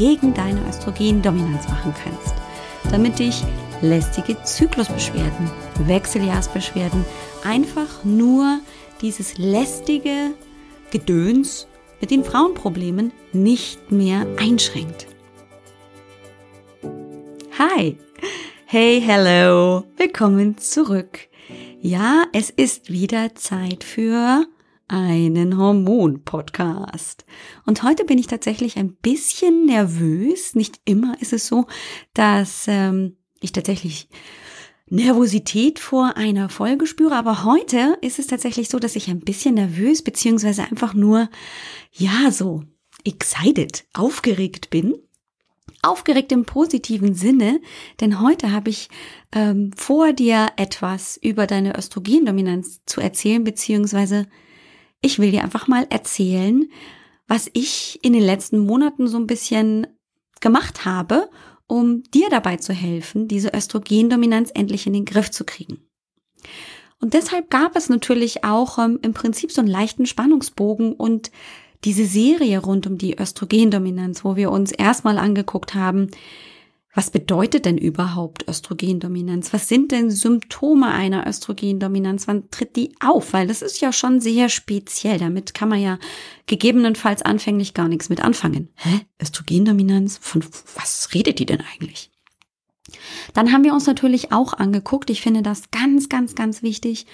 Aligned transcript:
gegen 0.00 0.32
deine 0.32 0.66
Östrogendominanz 0.66 1.68
machen 1.68 1.92
kannst, 2.02 2.34
damit 2.90 3.18
dich 3.18 3.42
lästige 3.82 4.42
Zyklusbeschwerden, 4.42 5.50
Wechseljahrsbeschwerden, 5.80 7.04
einfach 7.44 8.02
nur 8.02 8.60
dieses 9.02 9.36
lästige 9.36 10.30
Gedöns 10.90 11.68
mit 12.00 12.10
den 12.10 12.24
Frauenproblemen 12.24 13.12
nicht 13.34 13.92
mehr 13.92 14.26
einschränkt. 14.38 15.06
Hi! 17.58 17.98
Hey, 18.64 19.02
hello! 19.04 19.84
Willkommen 19.98 20.56
zurück. 20.56 21.18
Ja, 21.82 22.24
es 22.32 22.48
ist 22.48 22.90
wieder 22.90 23.34
Zeit 23.34 23.84
für 23.84 24.46
einen 24.90 25.56
Hormon-Podcast. 25.56 27.24
Und 27.64 27.82
heute 27.84 28.04
bin 28.04 28.18
ich 28.18 28.26
tatsächlich 28.26 28.76
ein 28.76 28.94
bisschen 28.94 29.64
nervös. 29.64 30.54
Nicht 30.56 30.80
immer 30.84 31.16
ist 31.20 31.32
es 31.32 31.46
so, 31.46 31.66
dass 32.12 32.64
ähm, 32.66 33.16
ich 33.40 33.52
tatsächlich 33.52 34.08
Nervosität 34.88 35.78
vor 35.78 36.16
einer 36.16 36.48
Folge 36.48 36.86
spüre, 36.86 37.14
aber 37.14 37.44
heute 37.44 37.96
ist 38.00 38.18
es 38.18 38.26
tatsächlich 38.26 38.68
so, 38.68 38.80
dass 38.80 38.96
ich 38.96 39.08
ein 39.08 39.20
bisschen 39.20 39.54
nervös 39.54 40.02
beziehungsweise 40.02 40.64
einfach 40.64 40.94
nur, 40.94 41.30
ja, 41.92 42.32
so 42.32 42.64
excited, 43.04 43.84
aufgeregt 43.94 44.70
bin. 44.70 44.96
Aufgeregt 45.82 46.32
im 46.32 46.44
positiven 46.44 47.14
Sinne, 47.14 47.60
denn 48.00 48.20
heute 48.20 48.52
habe 48.52 48.68
ich 48.68 48.90
ähm, 49.32 49.70
vor 49.76 50.12
dir 50.12 50.48
etwas 50.56 51.16
über 51.16 51.46
deine 51.46 51.78
Östrogendominanz 51.78 52.80
zu 52.84 53.00
erzählen, 53.00 53.44
beziehungsweise 53.44 54.26
ich 55.02 55.18
will 55.18 55.30
dir 55.30 55.42
einfach 55.42 55.68
mal 55.68 55.86
erzählen, 55.90 56.68
was 57.26 57.50
ich 57.52 57.98
in 58.02 58.12
den 58.12 58.22
letzten 58.22 58.58
Monaten 58.58 59.08
so 59.08 59.16
ein 59.16 59.26
bisschen 59.26 59.86
gemacht 60.40 60.84
habe, 60.84 61.30
um 61.66 62.02
dir 62.02 62.28
dabei 62.28 62.56
zu 62.56 62.72
helfen, 62.72 63.28
diese 63.28 63.54
Östrogendominanz 63.54 64.50
endlich 64.54 64.86
in 64.86 64.92
den 64.92 65.04
Griff 65.04 65.30
zu 65.30 65.44
kriegen. 65.44 65.78
Und 67.00 67.14
deshalb 67.14 67.48
gab 67.48 67.76
es 67.76 67.88
natürlich 67.88 68.44
auch 68.44 68.78
ähm, 68.78 68.98
im 69.02 69.14
Prinzip 69.14 69.52
so 69.52 69.60
einen 69.60 69.70
leichten 69.70 70.06
Spannungsbogen 70.06 70.92
und 70.92 71.30
diese 71.84 72.04
Serie 72.04 72.58
rund 72.58 72.86
um 72.86 72.98
die 72.98 73.18
Östrogendominanz, 73.18 74.24
wo 74.24 74.36
wir 74.36 74.50
uns 74.50 74.70
erstmal 74.70 75.16
angeguckt 75.16 75.74
haben, 75.74 76.10
was 76.92 77.10
bedeutet 77.10 77.66
denn 77.66 77.78
überhaupt 77.78 78.48
Östrogendominanz? 78.48 79.52
Was 79.52 79.68
sind 79.68 79.92
denn 79.92 80.10
Symptome 80.10 80.88
einer 80.88 81.26
Östrogendominanz? 81.26 82.26
Wann 82.26 82.50
tritt 82.50 82.74
die 82.74 82.94
auf? 82.98 83.32
Weil 83.32 83.46
das 83.46 83.62
ist 83.62 83.80
ja 83.80 83.92
schon 83.92 84.20
sehr 84.20 84.48
speziell. 84.48 85.18
Damit 85.18 85.54
kann 85.54 85.68
man 85.68 85.80
ja 85.80 85.98
gegebenenfalls 86.46 87.22
anfänglich 87.22 87.74
gar 87.74 87.86
nichts 87.86 88.08
mit 88.08 88.20
anfangen. 88.20 88.70
Hä? 88.74 89.02
Östrogendominanz? 89.22 90.18
Von 90.20 90.44
was 90.74 91.10
redet 91.14 91.38
die 91.38 91.46
denn 91.46 91.62
eigentlich? 91.72 92.10
Dann 93.34 93.52
haben 93.52 93.62
wir 93.62 93.72
uns 93.72 93.86
natürlich 93.86 94.32
auch 94.32 94.52
angeguckt, 94.52 95.10
ich 95.10 95.20
finde 95.20 95.42
das 95.42 95.70
ganz, 95.70 96.08
ganz, 96.08 96.34
ganz 96.34 96.62
wichtig, 96.62 97.06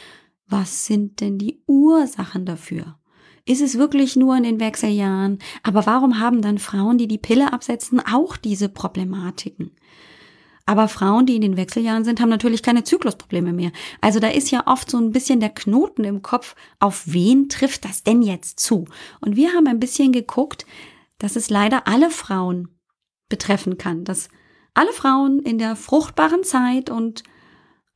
was 0.49 0.87
sind 0.87 1.21
denn 1.21 1.37
die 1.37 1.63
Ursachen 1.67 2.47
dafür? 2.47 2.99
Ist 3.47 3.63
es 3.63 3.79
wirklich 3.79 4.17
nur 4.17 4.37
in 4.37 4.43
den 4.43 4.61
Wechseljahren? 4.61 5.39
Aber 5.63 5.87
warum 5.87 6.19
haben 6.19 6.43
dann 6.43 6.59
Frauen, 6.59 6.99
die 6.99 7.07
die 7.07 7.17
Pille 7.17 7.53
absetzen, 7.53 8.01
auch 8.01 8.37
diese 8.37 8.69
Problematiken? 8.69 9.71
Aber 10.69 10.89
Frauen, 10.89 11.27
die 11.27 11.37
in 11.37 11.43
den 11.43 11.57
Wechseljahren 11.57 12.05
sind, 12.05 12.21
haben 12.21 12.29
natürlich 12.29 12.61
keine 12.61 12.83
Zyklusprobleme 12.83 13.53
mehr. 13.53 13.71
Also 14.01 14.19
da 14.19 14.27
ist 14.27 14.51
ja 14.51 14.67
oft 14.67 14.91
so 14.91 14.99
ein 14.99 15.13
bisschen 15.13 15.39
der 15.39 15.51
Knoten 15.51 16.03
im 16.03 16.23
Kopf, 16.23 16.57
auf 16.81 17.05
wen 17.07 17.49
trifft 17.49 17.85
das 17.85 18.03
denn 18.03 18.21
jetzt 18.21 18.59
zu? 18.59 18.87
Und 19.21 19.37
wir 19.37 19.53
haben 19.53 19.69
ein 19.69 19.79
bisschen 19.79 20.11
geguckt, 20.11 20.67
dass 21.19 21.37
es 21.37 21.49
leider 21.49 21.87
alle 21.87 22.11
Frauen 22.11 22.69
betreffen 23.29 23.79
kann, 23.79 24.03
dass 24.03 24.29
alle 24.75 24.93
Frauen 24.93 25.39
in 25.39 25.59
der 25.59 25.77
fruchtbaren 25.77 26.43
Zeit 26.43 26.91
und 26.91 27.23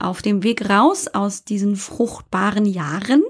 auf 0.01 0.23
dem 0.23 0.43
Weg 0.43 0.69
raus 0.69 1.09
aus 1.09 1.45
diesen 1.45 1.77
fruchtbaren 1.77 2.65
Jahren, 2.65 3.23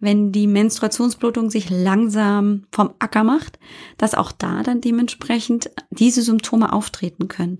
wenn 0.00 0.32
die 0.32 0.46
Menstruationsblutung 0.46 1.50
sich 1.50 1.70
langsam 1.70 2.64
vom 2.72 2.92
Acker 2.98 3.24
macht, 3.24 3.58
dass 3.98 4.14
auch 4.14 4.32
da 4.32 4.62
dann 4.62 4.80
dementsprechend 4.80 5.70
diese 5.90 6.22
Symptome 6.22 6.72
auftreten 6.72 7.28
können. 7.28 7.58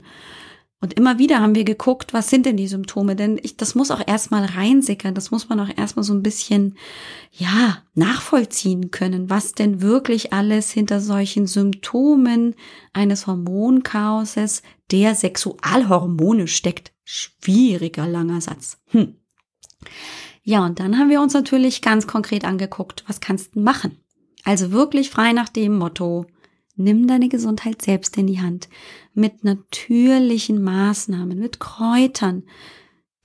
Und 0.83 0.95
immer 0.95 1.19
wieder 1.19 1.41
haben 1.41 1.55
wir 1.55 1.65
geguckt, 1.65 2.15
was 2.15 2.31
sind 2.31 2.47
denn 2.47 2.57
die 2.57 2.67
Symptome? 2.67 3.15
Denn 3.15 3.39
ich, 3.43 3.59
das 3.59 3.75
muss 3.75 3.91
auch 3.91 4.01
erstmal 4.07 4.47
reinsickern, 4.47 5.15
das 5.15 5.31
muss 5.31 5.51
man 5.51 5.61
auch 5.61 5.69
erstmal 5.77 6.05
so 6.05 6.15
ein 6.15 6.23
bisschen, 6.23 6.77
ja, 7.33 7.83
nachvollziehen 7.95 8.91
können, 8.91 9.29
was 9.29 9.53
denn 9.53 9.83
wirklich 9.83 10.33
alles 10.33 10.71
hinter 10.71 11.01
solchen 11.01 11.47
Symptomen 11.47 12.55
eines 12.95 13.27
Hormonchaoses 13.27 14.63
der 14.91 15.15
Sexualhormone 15.15 16.49
steckt. 16.49 16.93
Schwieriger 17.13 18.07
langer 18.07 18.41
Satz. 18.41 18.79
Hm. 18.87 19.17
Ja, 20.45 20.65
und 20.65 20.79
dann 20.79 20.97
haben 20.97 21.11
wir 21.11 21.21
uns 21.21 21.35
natürlich 21.35 21.83
ganz 21.83 22.07
konkret 22.07 22.45
angeguckt, 22.45 23.03
was 23.09 23.21
kannst 23.21 23.57
du 23.57 23.61
machen? 23.61 23.99
Also 24.45 24.71
wirklich 24.71 25.11
frei 25.11 25.33
nach 25.33 25.49
dem 25.49 25.77
Motto, 25.77 26.27
nimm 26.77 27.09
deine 27.09 27.29
Gesundheit 27.29 27.83
selbst 27.83 28.17
in 28.17 28.29
die 28.29 28.41
Hand 28.41 28.69
mit 29.13 29.43
natürlichen 29.43 30.63
Maßnahmen, 30.63 31.37
mit 31.37 31.59
Kräutern, 31.59 32.45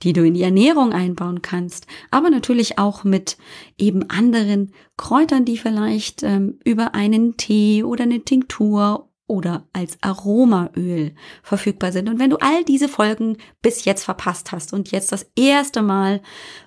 die 0.02 0.12
du 0.12 0.26
in 0.26 0.34
die 0.34 0.42
Ernährung 0.42 0.92
einbauen 0.92 1.40
kannst, 1.40 1.86
aber 2.10 2.28
natürlich 2.28 2.80
auch 2.80 3.04
mit 3.04 3.38
eben 3.78 4.10
anderen 4.10 4.72
Kräutern, 4.96 5.44
die 5.44 5.58
vielleicht 5.58 6.24
ähm, 6.24 6.58
über 6.64 6.94
einen 6.96 7.36
Tee 7.36 7.84
oder 7.84 8.02
eine 8.02 8.22
Tinktur 8.22 9.05
oder 9.26 9.66
als 9.72 9.98
Aromaöl 10.02 11.14
verfügbar 11.42 11.92
sind. 11.92 12.08
Und 12.08 12.18
wenn 12.18 12.30
du 12.30 12.36
all 12.36 12.64
diese 12.64 12.88
Folgen 12.88 13.38
bis 13.60 13.84
jetzt 13.84 14.04
verpasst 14.04 14.52
hast 14.52 14.72
und 14.72 14.92
jetzt 14.92 15.10
das 15.10 15.30
erste 15.34 15.82
Mal 15.82 16.22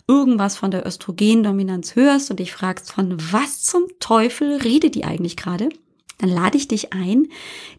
irgendwas 0.08 0.58
von 0.58 0.72
der 0.72 0.86
Östrogendominanz 0.86 1.96
hörst 1.96 2.32
und 2.32 2.40
dich 2.40 2.52
fragst, 2.52 2.92
von 2.92 3.18
was 3.32 3.64
zum 3.64 3.84
Teufel 4.00 4.58
redet 4.58 4.96
die 4.96 5.06
eigentlich 5.06 5.38
gerade, 5.38 5.70
dann 6.18 6.30
lade 6.30 6.58
ich 6.58 6.68
dich 6.68 6.92
ein, 6.92 7.28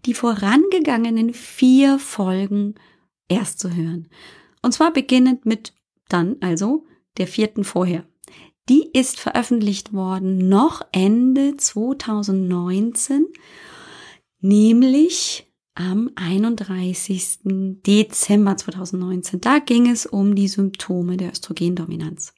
die 0.06 0.14
vorangegangenen 0.14 1.34
vier 1.34 1.98
Folgen 1.98 2.74
erst 3.28 3.60
zu 3.60 3.74
hören. 3.74 4.08
Und 4.62 4.72
zwar 4.72 4.92
beginnend 4.92 5.44
mit 5.44 5.74
dann 6.08 6.36
also 6.40 6.86
der 7.18 7.26
vierten 7.26 7.64
vorher. 7.64 8.04
Die 8.68 8.88
ist 8.92 9.18
veröffentlicht 9.18 9.92
worden 9.92 10.48
noch 10.48 10.82
Ende 10.92 11.56
2019 11.56 13.26
nämlich 14.40 15.46
am 15.74 16.10
31. 16.16 17.38
Dezember 17.86 18.56
2019. 18.56 19.40
Da 19.40 19.58
ging 19.58 19.90
es 19.90 20.06
um 20.06 20.34
die 20.34 20.48
Symptome 20.48 21.16
der 21.16 21.32
Östrogendominanz. 21.32 22.34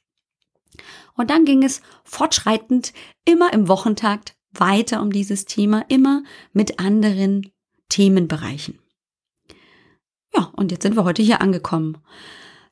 Und 1.15 1.29
dann 1.29 1.45
ging 1.45 1.63
es 1.63 1.81
fortschreitend 2.03 2.93
immer 3.25 3.53
im 3.53 3.67
Wochentakt 3.67 4.35
weiter 4.51 5.01
um 5.01 5.11
dieses 5.11 5.45
Thema, 5.45 5.85
immer 5.89 6.23
mit 6.53 6.79
anderen 6.79 7.51
Themenbereichen. 7.89 8.79
Ja, 10.35 10.51
und 10.55 10.71
jetzt 10.71 10.83
sind 10.83 10.95
wir 10.95 11.03
heute 11.03 11.21
hier 11.21 11.41
angekommen. 11.41 11.97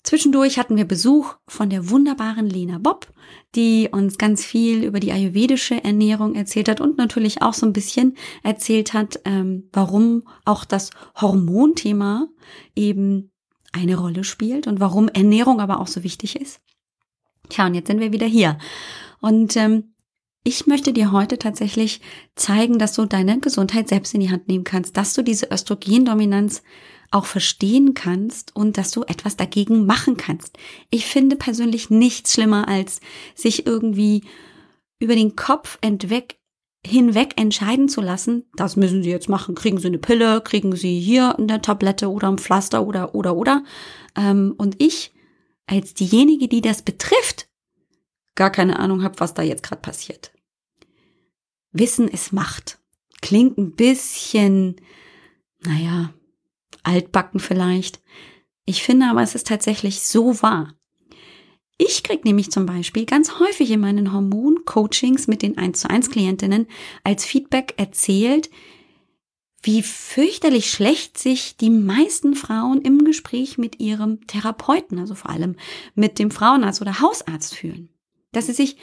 Zwischendurch 0.03 0.57
hatten 0.57 0.77
wir 0.77 0.85
Besuch 0.85 1.35
von 1.47 1.69
der 1.69 1.89
wunderbaren 1.89 2.47
Lena 2.47 2.79
Bob, 2.79 3.07
die 3.53 3.89
uns 3.91 4.17
ganz 4.17 4.43
viel 4.43 4.83
über 4.83 4.99
die 4.99 5.11
ayurvedische 5.11 5.83
Ernährung 5.83 6.33
erzählt 6.33 6.69
hat 6.69 6.81
und 6.81 6.97
natürlich 6.97 7.41
auch 7.41 7.53
so 7.53 7.67
ein 7.67 7.73
bisschen 7.73 8.17
erzählt 8.41 8.93
hat, 8.93 9.19
ähm, 9.25 9.69
warum 9.71 10.23
auch 10.43 10.65
das 10.65 10.89
Hormonthema 11.19 12.27
eben 12.75 13.31
eine 13.73 13.95
Rolle 13.95 14.23
spielt 14.23 14.65
und 14.65 14.79
warum 14.79 15.07
Ernährung 15.07 15.59
aber 15.59 15.79
auch 15.79 15.87
so 15.87 16.03
wichtig 16.03 16.35
ist. 16.35 16.61
Tja, 17.49 17.67
und 17.67 17.75
jetzt 17.75 17.87
sind 17.87 17.99
wir 17.99 18.11
wieder 18.11 18.27
hier. 18.27 18.57
Und 19.19 19.55
ähm, 19.55 19.93
ich 20.43 20.65
möchte 20.65 20.93
dir 20.93 21.11
heute 21.11 21.37
tatsächlich 21.37 22.01
zeigen, 22.35 22.79
dass 22.79 22.93
du 22.93 23.05
deine 23.05 23.39
Gesundheit 23.39 23.87
selbst 23.87 24.15
in 24.15 24.21
die 24.21 24.31
Hand 24.31 24.47
nehmen 24.47 24.63
kannst, 24.63 24.97
dass 24.97 25.13
du 25.13 25.21
diese 25.21 25.51
Östrogendominanz 25.51 26.63
auch 27.11 27.25
verstehen 27.25 27.93
kannst 27.93 28.55
und 28.55 28.77
dass 28.77 28.91
du 28.91 29.03
etwas 29.03 29.35
dagegen 29.35 29.85
machen 29.85 30.17
kannst. 30.17 30.57
Ich 30.89 31.05
finde 31.05 31.35
persönlich 31.35 31.89
nichts 31.89 32.33
schlimmer, 32.33 32.67
als 32.67 33.01
sich 33.35 33.67
irgendwie 33.67 34.23
über 34.99 35.15
den 35.15 35.35
Kopf 35.35 35.77
entweg 35.81 36.37
hinweg 36.85 37.39
entscheiden 37.39 37.89
zu 37.89 38.01
lassen, 38.01 38.45
das 38.55 38.75
müssen 38.75 39.03
Sie 39.03 39.09
jetzt 39.09 39.29
machen. 39.29 39.55
Kriegen 39.55 39.77
Sie 39.77 39.87
eine 39.87 39.99
Pille, 39.99 40.41
kriegen 40.41 40.75
Sie 40.75 40.99
hier 40.99 41.37
eine 41.37 41.61
Tablette 41.61 42.09
oder 42.09 42.27
ein 42.27 42.39
Pflaster 42.39 42.85
oder, 42.85 43.13
oder, 43.13 43.35
oder. 43.35 43.63
Ähm, 44.15 44.55
und 44.57 44.81
ich 44.81 45.13
als 45.67 45.93
diejenige, 45.93 46.47
die 46.47 46.61
das 46.61 46.81
betrifft, 46.81 47.47
gar 48.35 48.49
keine 48.49 48.79
Ahnung 48.79 49.03
habe, 49.03 49.19
was 49.19 49.33
da 49.33 49.41
jetzt 49.43 49.63
gerade 49.63 49.81
passiert. 49.81 50.33
Wissen 51.71 52.07
ist 52.07 52.33
Macht. 52.33 52.79
Klingt 53.21 53.57
ein 53.57 53.75
bisschen, 53.75 54.77
naja, 55.59 56.13
altbacken 56.83 57.39
vielleicht. 57.39 58.01
Ich 58.65 58.83
finde 58.83 59.07
aber, 59.07 59.21
es 59.21 59.35
ist 59.35 59.47
tatsächlich 59.47 60.01
so 60.01 60.41
wahr. 60.41 60.73
Ich 61.77 62.03
kriege 62.03 62.21
nämlich 62.25 62.51
zum 62.51 62.67
Beispiel 62.67 63.05
ganz 63.05 63.39
häufig 63.39 63.71
in 63.71 63.79
meinen 63.79 64.13
Hormon-Coachings 64.13 65.27
mit 65.27 65.41
den 65.41 65.57
1 65.57 65.79
zu 65.81 65.89
1 65.89 66.11
Klientinnen 66.11 66.67
als 67.03 67.25
Feedback 67.25 67.73
erzählt, 67.77 68.51
wie 69.63 69.81
fürchterlich 69.81 70.71
schlecht 70.71 71.17
sich 71.17 71.57
die 71.57 71.69
meisten 71.69 72.35
Frauen 72.35 72.81
im 72.81 73.03
Gespräch 73.03 73.57
mit 73.57 73.79
ihrem 73.79 74.25
Therapeuten, 74.27 74.99
also 74.99 75.15
vor 75.15 75.31
allem 75.31 75.55
mit 75.95 76.19
dem 76.19 76.31
Frauenarzt 76.31 76.81
oder 76.81 76.99
Hausarzt 76.99 77.55
fühlen. 77.55 77.89
Dass 78.31 78.47
sie 78.47 78.53
sich 78.53 78.77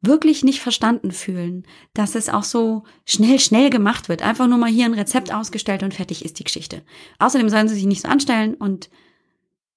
wirklich 0.00 0.44
nicht 0.44 0.60
verstanden 0.60 1.10
fühlen, 1.10 1.66
dass 1.94 2.14
es 2.14 2.28
auch 2.28 2.44
so 2.44 2.84
schnell, 3.04 3.40
schnell 3.40 3.70
gemacht 3.70 4.08
wird. 4.08 4.22
Einfach 4.22 4.46
nur 4.46 4.58
mal 4.58 4.70
hier 4.70 4.84
ein 4.84 4.94
Rezept 4.94 5.32
ausgestellt 5.32 5.82
und 5.82 5.94
fertig 5.94 6.24
ist 6.24 6.38
die 6.38 6.44
Geschichte. 6.44 6.82
Außerdem 7.18 7.48
sollen 7.48 7.68
sie 7.68 7.74
sich 7.74 7.86
nicht 7.86 8.02
so 8.02 8.08
anstellen 8.08 8.54
und 8.54 8.90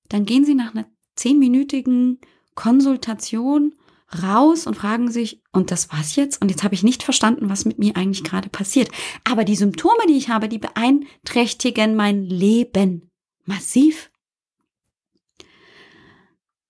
dann 0.10 0.26
gehen 0.26 0.46
sie 0.46 0.56
nach 0.56 0.76
einer 0.76 0.86
zehnminütigen 1.16 2.20
Konsultation 2.56 3.74
raus 4.22 4.68
und 4.68 4.76
fragen 4.76 5.10
sich, 5.10 5.42
und 5.52 5.72
das 5.72 5.92
war's 5.92 6.16
jetzt? 6.16 6.42
Und 6.42 6.50
jetzt 6.50 6.64
habe 6.64 6.76
ich 6.76 6.84
nicht 6.84 7.04
verstanden, 7.04 7.50
was 7.50 7.66
mit 7.66 7.80
mir 7.80 7.96
eigentlich 7.96 8.24
gerade 8.24 8.50
passiert. 8.50 8.90
Aber 9.24 9.46
die 9.46 9.56
Symptome, 9.56 10.06
die 10.08 10.18
ich 10.18 10.30
habe, 10.30 10.50
die 10.50 10.60
beeinträchtigen 10.60 11.96
mein 11.96 12.26
Leben 12.26 13.10
massiv. 13.46 14.12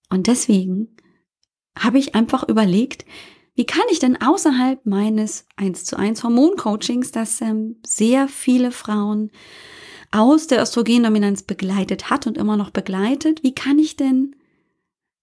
Und 0.08 0.26
deswegen 0.26 0.96
habe 1.76 1.98
ich 1.98 2.14
einfach 2.14 2.48
überlegt, 2.48 3.04
wie 3.54 3.66
kann 3.66 3.84
ich 3.90 3.98
denn 3.98 4.20
außerhalb 4.20 4.86
meines 4.86 5.46
1 5.56 5.84
zu 5.84 5.96
1 5.96 6.24
Hormoncoachings, 6.24 7.12
das 7.12 7.40
ähm, 7.40 7.76
sehr 7.86 8.28
viele 8.28 8.72
Frauen 8.72 9.30
aus 10.10 10.46
der 10.46 10.62
Östrogendominanz 10.62 11.42
begleitet 11.42 12.10
hat 12.10 12.26
und 12.26 12.38
immer 12.38 12.56
noch 12.56 12.70
begleitet, 12.70 13.42
wie 13.42 13.54
kann 13.54 13.78
ich 13.78 13.96
denn 13.96 14.36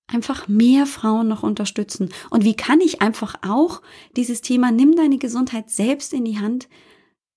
einfach 0.08 0.48
mehr 0.48 0.86
Frauen 0.86 1.28
noch 1.28 1.44
unterstützen? 1.44 2.10
Und 2.30 2.44
wie 2.44 2.56
kann 2.56 2.82
ich 2.82 3.02
einfach 3.02 3.36
auch 3.48 3.82
dieses 4.16 4.42
Thema, 4.42 4.72
nimm 4.72 4.96
deine 4.96 5.18
Gesundheit 5.18 5.70
selbst 5.70 6.14
in 6.14 6.26
die 6.26 6.40
Hand, 6.40 6.68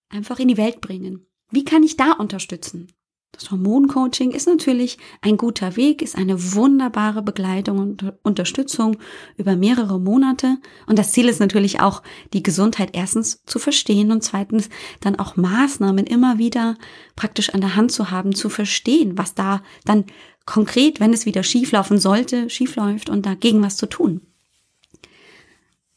einfach 0.08 0.38
in 0.38 0.48
die 0.48 0.56
Welt 0.56 0.80
bringen? 0.80 1.26
Wie 1.50 1.64
kann 1.64 1.82
ich 1.82 1.96
da 1.96 2.12
unterstützen? 2.12 2.88
Das 3.32 3.50
Hormoncoaching 3.50 4.32
ist 4.32 4.46
natürlich 4.46 4.98
ein 5.22 5.38
guter 5.38 5.76
Weg, 5.76 6.02
ist 6.02 6.16
eine 6.16 6.54
wunderbare 6.54 7.22
Begleitung 7.22 7.78
und 7.78 8.12
Unterstützung 8.22 8.98
über 9.38 9.56
mehrere 9.56 9.98
Monate. 9.98 10.58
Und 10.86 10.98
das 10.98 11.12
Ziel 11.12 11.28
ist 11.28 11.40
natürlich 11.40 11.80
auch, 11.80 12.02
die 12.34 12.42
Gesundheit 12.42 12.90
erstens 12.92 13.42
zu 13.46 13.58
verstehen 13.58 14.12
und 14.12 14.22
zweitens 14.22 14.68
dann 15.00 15.18
auch 15.18 15.36
Maßnahmen 15.36 16.06
immer 16.06 16.36
wieder 16.36 16.76
praktisch 17.16 17.50
an 17.54 17.62
der 17.62 17.74
Hand 17.74 17.90
zu 17.90 18.10
haben, 18.10 18.34
zu 18.34 18.50
verstehen, 18.50 19.16
was 19.16 19.34
da 19.34 19.62
dann 19.86 20.04
konkret, 20.44 21.00
wenn 21.00 21.14
es 21.14 21.24
wieder 21.24 21.42
schieflaufen 21.42 21.98
sollte, 21.98 22.50
schiefläuft 22.50 23.08
und 23.08 23.24
dagegen 23.24 23.62
was 23.62 23.78
zu 23.78 23.86
tun. 23.86 24.20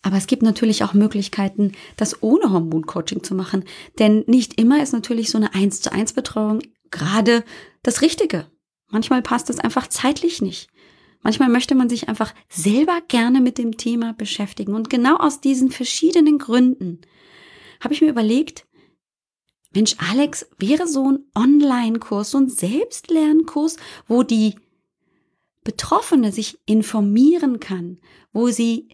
Aber 0.04 0.18
es 0.18 0.28
gibt 0.28 0.44
natürlich 0.44 0.84
auch 0.84 0.94
Möglichkeiten, 0.94 1.72
das 1.98 2.22
ohne 2.22 2.52
Hormoncoaching 2.52 3.24
zu 3.24 3.34
machen. 3.34 3.66
Denn 3.98 4.24
nicht 4.28 4.62
immer 4.62 4.82
ist 4.84 4.94
natürlich 4.94 5.32
so 5.32 5.38
eine 5.38 5.54
1 5.56 5.82
zu 5.82 5.92
1 5.92 6.14
Betreuung 6.14 6.62
gerade 6.96 7.44
das 7.84 8.02
Richtige. 8.02 8.50
Manchmal 8.90 9.22
passt 9.22 9.50
es 9.50 9.60
einfach 9.60 9.88
zeitlich 9.88 10.42
nicht. 10.42 10.70
Manchmal 11.22 11.50
möchte 11.50 11.76
man 11.76 11.90
sich 11.90 12.08
einfach 12.08 12.34
selber 12.50 13.02
gerne 13.08 13.42
mit 13.42 13.58
dem 13.58 13.78
Thema 13.78 14.14
beschäftigen. 14.14 14.74
Und 14.76 14.90
genau 14.90 15.18
aus 15.18 15.42
diesen 15.42 15.72
verschiedenen 15.72 16.38
Gründen 16.38 17.02
habe 17.82 17.94
ich 17.94 18.02
mir 18.02 18.10
überlegt, 18.10 18.66
Mensch, 19.74 19.96
Alex, 19.98 20.48
wäre 20.58 20.88
so 20.88 21.12
ein 21.12 21.26
Online-Kurs, 21.36 22.32
so 22.32 22.38
ein 22.38 22.50
Selbstlernkurs, 22.50 23.78
wo 24.08 24.24
die 24.24 24.56
Betroffene 25.64 26.32
sich 26.32 26.60
informieren 26.66 27.60
kann, 27.60 28.00
wo 28.32 28.50
sie 28.50 28.88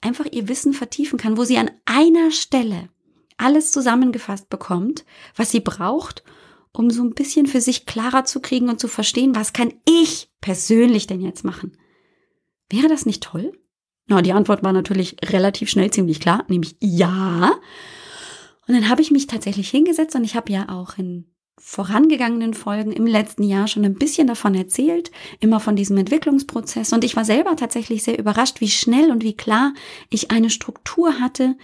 einfach 0.00 0.26
ihr 0.30 0.48
Wissen 0.48 0.74
vertiefen 0.74 1.18
kann, 1.18 1.36
wo 1.36 1.44
sie 1.44 1.58
an 1.58 1.70
einer 1.86 2.30
Stelle 2.30 2.90
alles 3.38 3.72
zusammengefasst 3.72 4.48
bekommt, 4.48 5.04
was 5.34 5.50
sie 5.50 5.60
braucht, 5.60 6.22
um 6.78 6.90
so 6.90 7.02
ein 7.02 7.14
bisschen 7.14 7.46
für 7.46 7.60
sich 7.60 7.86
klarer 7.86 8.24
zu 8.24 8.40
kriegen 8.40 8.68
und 8.68 8.80
zu 8.80 8.88
verstehen, 8.88 9.34
was 9.34 9.52
kann 9.52 9.72
ich 9.88 10.28
persönlich 10.40 11.06
denn 11.06 11.20
jetzt 11.20 11.44
machen? 11.44 11.76
Wäre 12.68 12.88
das 12.88 13.06
nicht 13.06 13.22
toll? 13.22 13.52
Na, 14.06 14.22
die 14.22 14.32
Antwort 14.32 14.62
war 14.62 14.72
natürlich 14.72 15.16
relativ 15.24 15.68
schnell 15.68 15.90
ziemlich 15.90 16.20
klar, 16.20 16.44
nämlich 16.48 16.76
ja. 16.80 17.52
Und 18.68 18.74
dann 18.74 18.88
habe 18.88 19.02
ich 19.02 19.10
mich 19.10 19.26
tatsächlich 19.26 19.70
hingesetzt 19.70 20.14
und 20.14 20.24
ich 20.24 20.36
habe 20.36 20.52
ja 20.52 20.68
auch 20.68 20.98
in 20.98 21.26
vorangegangenen 21.58 22.54
Folgen 22.54 22.92
im 22.92 23.06
letzten 23.06 23.42
Jahr 23.42 23.66
schon 23.66 23.84
ein 23.84 23.94
bisschen 23.94 24.26
davon 24.26 24.54
erzählt, 24.54 25.10
immer 25.40 25.58
von 25.58 25.74
diesem 25.74 25.96
Entwicklungsprozess. 25.96 26.92
Und 26.92 27.02
ich 27.02 27.16
war 27.16 27.24
selber 27.24 27.56
tatsächlich 27.56 28.02
sehr 28.02 28.18
überrascht, 28.18 28.60
wie 28.60 28.68
schnell 28.68 29.10
und 29.10 29.22
wie 29.24 29.36
klar 29.36 29.72
ich 30.10 30.30
eine 30.30 30.50
Struktur 30.50 31.18
hatte, 31.18 31.56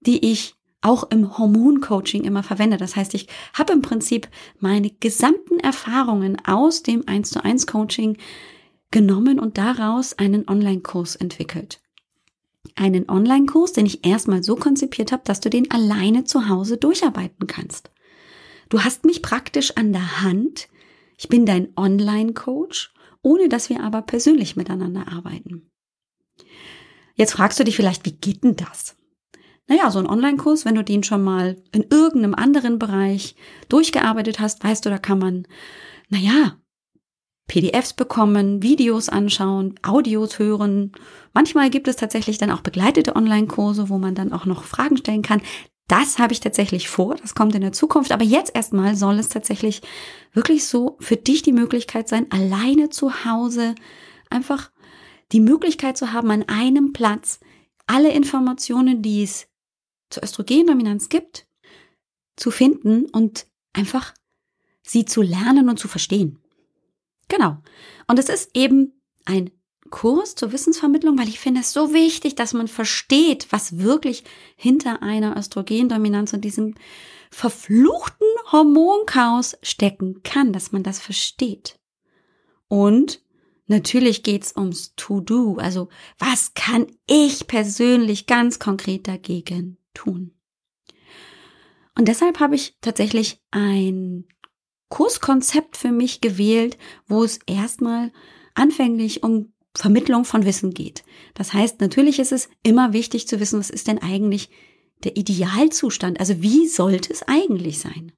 die 0.00 0.30
ich 0.30 0.54
auch 0.82 1.10
im 1.10 1.38
Hormoncoaching 1.38 2.24
immer 2.24 2.42
verwende. 2.42 2.76
Das 2.76 2.96
heißt, 2.96 3.14
ich 3.14 3.28
habe 3.54 3.72
im 3.72 3.82
Prinzip 3.82 4.28
meine 4.58 4.90
gesamten 4.90 5.58
Erfahrungen 5.60 6.36
aus 6.44 6.82
dem 6.82 7.04
1 7.06 7.30
zu 7.30 7.44
1 7.44 7.66
Coaching 7.66 8.18
genommen 8.90 9.38
und 9.38 9.56
daraus 9.58 10.18
einen 10.18 10.48
Online-Kurs 10.48 11.16
entwickelt 11.16 11.80
einen 12.76 13.08
Online-Kurs, 13.08 13.72
den 13.72 13.86
ich 13.86 14.06
erstmal 14.06 14.42
so 14.42 14.56
konzipiert 14.56 15.12
habe, 15.12 15.22
dass 15.24 15.40
du 15.40 15.50
den 15.50 15.70
alleine 15.70 16.24
zu 16.24 16.48
Hause 16.48 16.76
durcharbeiten 16.76 17.46
kannst. 17.46 17.90
Du 18.68 18.82
hast 18.82 19.04
mich 19.04 19.22
praktisch 19.22 19.76
an 19.76 19.92
der 19.92 20.22
Hand. 20.22 20.68
Ich 21.18 21.28
bin 21.28 21.44
dein 21.44 21.68
Online-Coach, 21.76 22.94
ohne 23.22 23.48
dass 23.48 23.68
wir 23.68 23.82
aber 23.82 24.02
persönlich 24.02 24.56
miteinander 24.56 25.08
arbeiten. 25.08 25.70
Jetzt 27.14 27.32
fragst 27.32 27.60
du 27.60 27.64
dich 27.64 27.76
vielleicht, 27.76 28.06
wie 28.06 28.12
geht 28.12 28.42
denn 28.42 28.56
das? 28.56 28.96
Naja, 29.68 29.90
so 29.90 29.98
ein 29.98 30.08
Online-Kurs, 30.08 30.64
wenn 30.64 30.74
du 30.74 30.84
den 30.84 31.02
schon 31.02 31.22
mal 31.22 31.56
in 31.72 31.86
irgendeinem 31.90 32.34
anderen 32.34 32.78
Bereich 32.78 33.36
durchgearbeitet 33.68 34.40
hast, 34.40 34.62
weißt 34.64 34.84
du, 34.84 34.90
da 34.90 34.98
kann 34.98 35.18
man, 35.18 35.46
naja, 36.08 36.58
PDFs 37.46 37.92
bekommen, 37.92 38.62
Videos 38.62 39.08
anschauen, 39.08 39.74
Audios 39.82 40.38
hören. 40.38 40.92
Manchmal 41.34 41.70
gibt 41.70 41.86
es 41.88 41.96
tatsächlich 41.96 42.38
dann 42.38 42.50
auch 42.50 42.60
begleitete 42.60 43.14
Online-Kurse, 43.14 43.88
wo 43.88 43.98
man 43.98 44.14
dann 44.14 44.32
auch 44.32 44.46
noch 44.46 44.64
Fragen 44.64 44.96
stellen 44.96 45.22
kann. 45.22 45.42
Das 45.88 46.18
habe 46.18 46.32
ich 46.32 46.40
tatsächlich 46.40 46.88
vor, 46.88 47.16
das 47.16 47.34
kommt 47.34 47.54
in 47.54 47.60
der 47.60 47.72
Zukunft. 47.72 48.12
Aber 48.12 48.24
jetzt 48.24 48.54
erstmal 48.54 48.96
soll 48.96 49.18
es 49.18 49.28
tatsächlich 49.28 49.82
wirklich 50.32 50.66
so 50.66 50.96
für 51.00 51.16
dich 51.16 51.42
die 51.42 51.52
Möglichkeit 51.52 52.08
sein, 52.08 52.26
alleine 52.30 52.88
zu 52.88 53.24
Hause 53.26 53.74
einfach 54.30 54.70
die 55.32 55.40
Möglichkeit 55.40 55.98
zu 55.98 56.12
haben, 56.12 56.30
an 56.30 56.44
einem 56.48 56.92
Platz 56.92 57.40
alle 57.86 58.12
Informationen, 58.12 59.02
die 59.02 59.22
es 59.22 59.48
zur 60.12 60.22
Östrogendominanz 60.22 61.08
gibt, 61.08 61.46
zu 62.36 62.50
finden 62.50 63.06
und 63.06 63.46
einfach 63.72 64.14
sie 64.82 65.04
zu 65.04 65.22
lernen 65.22 65.68
und 65.68 65.78
zu 65.78 65.88
verstehen. 65.88 66.38
Genau. 67.28 67.58
Und 68.08 68.18
es 68.18 68.28
ist 68.28 68.50
eben 68.54 69.00
ein 69.24 69.50
Kurs 69.90 70.34
zur 70.34 70.52
Wissensvermittlung, 70.52 71.18
weil 71.18 71.28
ich 71.28 71.38
finde 71.38 71.60
es 71.60 71.72
so 71.72 71.92
wichtig, 71.92 72.34
dass 72.34 72.54
man 72.54 72.66
versteht, 72.66 73.46
was 73.50 73.78
wirklich 73.78 74.24
hinter 74.56 75.02
einer 75.02 75.36
Östrogendominanz 75.36 76.32
und 76.32 76.42
diesem 76.42 76.74
verfluchten 77.30 78.26
Hormonchaos 78.50 79.56
stecken 79.62 80.22
kann, 80.22 80.52
dass 80.52 80.72
man 80.72 80.82
das 80.82 80.98
versteht. 80.98 81.78
Und 82.68 83.22
natürlich 83.66 84.22
geht's 84.22 84.56
ums 84.56 84.94
To-Do, 84.96 85.56
also 85.56 85.88
was 86.18 86.54
kann 86.54 86.86
ich 87.06 87.46
persönlich 87.46 88.26
ganz 88.26 88.58
konkret 88.58 89.06
dagegen 89.08 89.78
tun? 89.94 90.34
Und 91.96 92.08
deshalb 92.08 92.40
habe 92.40 92.54
ich 92.54 92.76
tatsächlich 92.80 93.42
ein 93.50 94.26
Kurskonzept 94.88 95.76
für 95.76 95.92
mich 95.92 96.20
gewählt, 96.20 96.78
wo 97.06 97.24
es 97.24 97.38
erstmal 97.46 98.12
anfänglich 98.54 99.22
um 99.22 99.52
Vermittlung 99.74 100.24
von 100.24 100.44
Wissen 100.44 100.72
geht. 100.72 101.02
Das 101.34 101.52
heißt, 101.54 101.80
natürlich 101.80 102.18
ist 102.18 102.32
es 102.32 102.50
immer 102.62 102.92
wichtig 102.92 103.26
zu 103.26 103.40
wissen, 103.40 103.58
was 103.58 103.70
ist 103.70 103.88
denn 103.88 103.98
eigentlich 103.98 104.50
der 105.04 105.16
Idealzustand? 105.16 106.20
Also 106.20 106.42
wie 106.42 106.68
sollte 106.68 107.12
es 107.12 107.22
eigentlich 107.22 107.80
sein? 107.80 108.12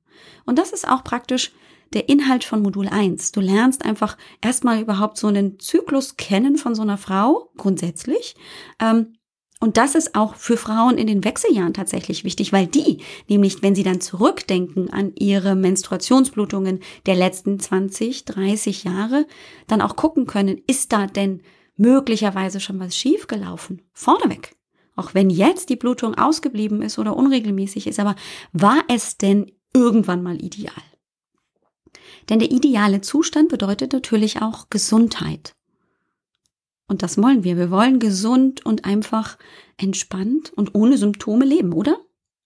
Und 0.47 0.59
das 0.59 0.73
ist 0.73 0.87
auch 0.87 1.05
praktisch 1.05 1.53
der 1.93 2.09
Inhalt 2.09 2.45
von 2.45 2.61
Modul 2.61 2.89
1. 2.89 3.33
Du 3.33 3.41
lernst 3.41 3.85
einfach 3.85 4.19
erstmal 4.41 4.81
überhaupt 4.81 5.17
so 5.17 5.29
einen 5.29 5.61
Zyklus 5.61 6.17
kennen 6.17 6.57
von 6.57 6.75
so 6.75 6.83
einer 6.83 6.99
Frau, 6.99 7.51
grundsätzlich. 7.57 8.35
Ähm, 8.81 9.15
Und 9.65 9.79
das 9.79 9.95
ist 9.95 10.15
auch 10.15 10.35
für 10.35 10.59
Frauen 10.59 10.99
in 10.99 11.07
den 11.07 11.25
Wechseljahren 11.25 11.73
tatsächlich 11.73 12.23
wichtig, 12.23 12.53
weil 12.53 12.67
die, 12.67 12.99
nämlich 13.31 13.63
wenn 13.63 13.75
sie 13.75 13.83
dann 13.83 14.03
zurückdenken 14.03 14.93
an 14.93 15.15
ihre 15.15 15.57
Menstruationsblutungen 15.57 16.81
der 17.07 17.15
letzten 17.15 17.59
20, 17.59 18.27
30 18.27 18.85
Jahre, 18.85 19.27
dann 19.67 19.81
auch 19.81 19.97
gucken 19.97 20.27
können, 20.27 20.61
ist 20.67 20.93
da 20.93 21.07
denn 21.07 21.41
möglicherweise 21.79 22.61
schon 22.61 22.79
was 22.79 22.95
schiefgelaufen? 22.95 23.81
Vorneweg. 23.95 24.55
Auch 24.97 25.15
wenn 25.15 25.31
jetzt 25.31 25.71
die 25.71 25.77
Blutung 25.77 26.15
ausgeblieben 26.15 26.83
ist 26.83 26.99
oder 26.99 27.17
unregelmäßig 27.17 27.87
ist, 27.87 27.99
aber 27.99 28.17
war 28.53 28.85
es 28.89 29.17
denn 29.17 29.51
irgendwann 29.73 30.23
mal 30.23 30.45
ideal? 30.45 30.75
Denn 32.29 32.39
der 32.39 32.51
ideale 32.51 33.01
Zustand 33.01 33.49
bedeutet 33.49 33.95
natürlich 33.95 34.43
auch 34.43 34.69
Gesundheit. 34.69 35.55
Und 36.87 37.03
das 37.03 37.21
wollen 37.21 37.45
wir. 37.45 37.57
Wir 37.57 37.71
wollen 37.71 37.99
gesund 37.99 38.65
und 38.65 38.85
einfach 38.85 39.39
entspannt 39.77 40.53
und 40.55 40.75
ohne 40.75 40.99
Symptome 40.99 41.45
leben, 41.45 41.73
oder? 41.73 41.99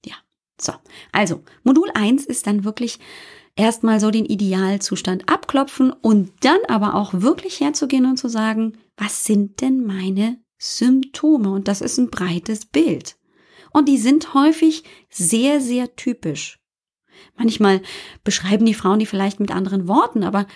Ja. 0.04 0.14
So. 0.60 0.72
Also, 1.12 1.42
Modul 1.64 1.90
1 1.94 2.24
ist 2.24 2.46
dann 2.46 2.64
wirklich 2.64 2.98
erstmal 3.56 3.98
so 3.98 4.10
den 4.10 4.24
Idealzustand 4.24 5.28
abklopfen 5.28 5.92
und 5.92 6.32
dann 6.40 6.58
aber 6.68 6.94
auch 6.94 7.12
wirklich 7.14 7.60
herzugehen 7.60 8.06
und 8.06 8.16
zu 8.16 8.28
sagen, 8.28 8.78
was 8.96 9.24
sind 9.24 9.60
denn 9.60 9.84
meine 9.84 10.38
Symptome? 10.58 11.50
Und 11.50 11.68
das 11.68 11.80
ist 11.80 11.98
ein 11.98 12.10
breites 12.10 12.66
Bild. 12.66 13.16
Und 13.72 13.88
die 13.88 13.98
sind 13.98 14.34
häufig 14.34 14.84
sehr, 15.10 15.60
sehr 15.60 15.96
typisch. 15.96 16.60
Manchmal 17.36 17.82
beschreiben 18.24 18.64
die 18.64 18.74
Frauen 18.74 19.00
die 19.00 19.06
vielleicht 19.06 19.40
mit 19.40 19.50
anderen 19.50 19.88
Worten, 19.88 20.22
aber 20.22 20.46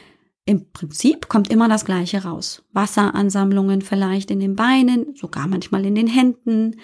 im 0.45 0.73
Prinzip 0.73 1.29
kommt 1.29 1.51
immer 1.51 1.69
das 1.69 1.85
Gleiche 1.85 2.25
raus. 2.25 2.65
Wasseransammlungen 2.73 3.83
vielleicht 3.83 4.31
in 4.31 4.41
den 4.41 4.57
Beinen, 4.57 5.15
sogar 5.15 5.47
manchmal 5.47 5.85
in 5.87 5.95
den 5.95 6.09
Händen, 6.09 6.77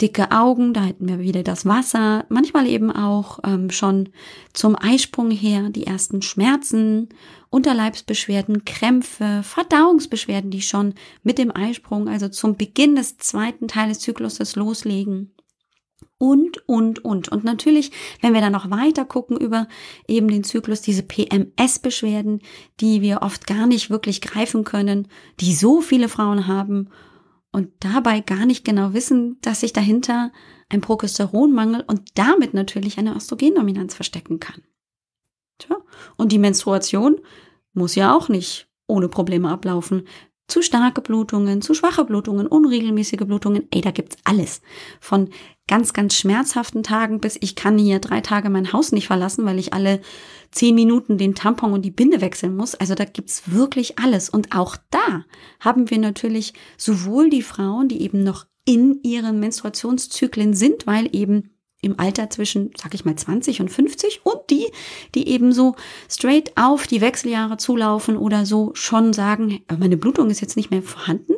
dicke 0.00 0.32
Augen, 0.32 0.74
da 0.74 0.82
hätten 0.82 1.08
wir 1.08 1.20
wieder 1.20 1.42
das 1.42 1.66
Wasser, 1.66 2.26
manchmal 2.28 2.66
eben 2.66 2.90
auch 2.90 3.38
ähm, 3.44 3.70
schon 3.70 4.10
zum 4.52 4.76
Eisprung 4.76 5.30
her 5.30 5.70
die 5.70 5.86
ersten 5.86 6.20
Schmerzen, 6.20 7.08
Unterleibsbeschwerden, 7.48 8.64
Krämpfe, 8.64 9.42
Verdauungsbeschwerden, 9.44 10.50
die 10.50 10.62
schon 10.62 10.94
mit 11.22 11.38
dem 11.38 11.54
Eisprung, 11.54 12.08
also 12.08 12.28
zum 12.28 12.56
Beginn 12.56 12.96
des 12.96 13.16
zweiten 13.18 13.68
Teiles 13.68 14.00
Zykluses 14.00 14.56
loslegen 14.56 15.33
und, 16.18 16.68
und, 16.68 17.04
und. 17.04 17.28
Und 17.28 17.44
natürlich, 17.44 17.90
wenn 18.20 18.34
wir 18.34 18.40
dann 18.40 18.52
noch 18.52 18.70
weiter 18.70 19.04
gucken 19.04 19.36
über 19.36 19.68
eben 20.06 20.28
den 20.28 20.44
Zyklus, 20.44 20.80
diese 20.80 21.02
PMS-Beschwerden, 21.02 22.40
die 22.80 23.02
wir 23.02 23.22
oft 23.22 23.46
gar 23.46 23.66
nicht 23.66 23.90
wirklich 23.90 24.20
greifen 24.20 24.64
können, 24.64 25.08
die 25.40 25.54
so 25.54 25.80
viele 25.80 26.08
Frauen 26.08 26.46
haben 26.46 26.90
und 27.52 27.70
dabei 27.80 28.20
gar 28.20 28.46
nicht 28.46 28.64
genau 28.64 28.94
wissen, 28.94 29.38
dass 29.42 29.60
sich 29.60 29.72
dahinter 29.72 30.32
ein 30.68 30.80
Progesteronmangel 30.80 31.84
und 31.86 32.18
damit 32.18 32.54
natürlich 32.54 32.98
eine 32.98 33.14
Östrogendominanz 33.14 33.94
verstecken 33.94 34.40
kann. 34.40 34.62
Tja, 35.58 35.76
und 36.16 36.32
die 36.32 36.38
Menstruation 36.38 37.20
muss 37.72 37.94
ja 37.94 38.16
auch 38.16 38.28
nicht 38.28 38.68
ohne 38.86 39.08
Probleme 39.08 39.50
ablaufen 39.50 40.06
zu 40.46 40.62
starke 40.62 41.00
Blutungen, 41.00 41.62
zu 41.62 41.74
schwache 41.74 42.04
Blutungen, 42.04 42.46
unregelmäßige 42.46 43.24
Blutungen. 43.26 43.66
Ey, 43.70 43.80
da 43.80 43.90
gibt's 43.90 44.16
alles. 44.24 44.60
Von 45.00 45.30
ganz, 45.66 45.94
ganz 45.94 46.14
schmerzhaften 46.14 46.82
Tagen 46.82 47.20
bis 47.20 47.38
ich 47.40 47.56
kann 47.56 47.78
hier 47.78 47.98
drei 47.98 48.20
Tage 48.20 48.50
mein 48.50 48.72
Haus 48.72 48.92
nicht 48.92 49.06
verlassen, 49.06 49.46
weil 49.46 49.58
ich 49.58 49.72
alle 49.72 50.00
zehn 50.50 50.74
Minuten 50.74 51.16
den 51.16 51.34
Tampon 51.34 51.72
und 51.72 51.82
die 51.82 51.90
Binde 51.90 52.20
wechseln 52.20 52.56
muss. 52.56 52.74
Also 52.74 52.94
da 52.94 53.04
gibt's 53.04 53.44
wirklich 53.46 53.98
alles. 53.98 54.28
Und 54.28 54.54
auch 54.54 54.76
da 54.90 55.24
haben 55.60 55.90
wir 55.90 55.98
natürlich 55.98 56.52
sowohl 56.76 57.30
die 57.30 57.42
Frauen, 57.42 57.88
die 57.88 58.02
eben 58.02 58.22
noch 58.22 58.46
in 58.66 59.00
ihren 59.02 59.40
Menstruationszyklen 59.40 60.54
sind, 60.54 60.86
weil 60.86 61.08
eben 61.14 61.53
im 61.84 61.98
Alter 61.98 62.30
zwischen, 62.30 62.70
sag 62.76 62.94
ich 62.94 63.04
mal, 63.04 63.16
20 63.16 63.60
und 63.60 63.70
50 63.70 64.20
und 64.24 64.40
die, 64.50 64.66
die 65.14 65.28
eben 65.28 65.52
so 65.52 65.76
straight 66.08 66.52
auf 66.56 66.86
die 66.86 67.00
Wechseljahre 67.00 67.56
zulaufen 67.56 68.16
oder 68.16 68.46
so 68.46 68.72
schon 68.74 69.12
sagen, 69.12 69.60
meine 69.78 69.96
Blutung 69.96 70.30
ist 70.30 70.40
jetzt 70.40 70.56
nicht 70.56 70.70
mehr 70.70 70.82
vorhanden, 70.82 71.34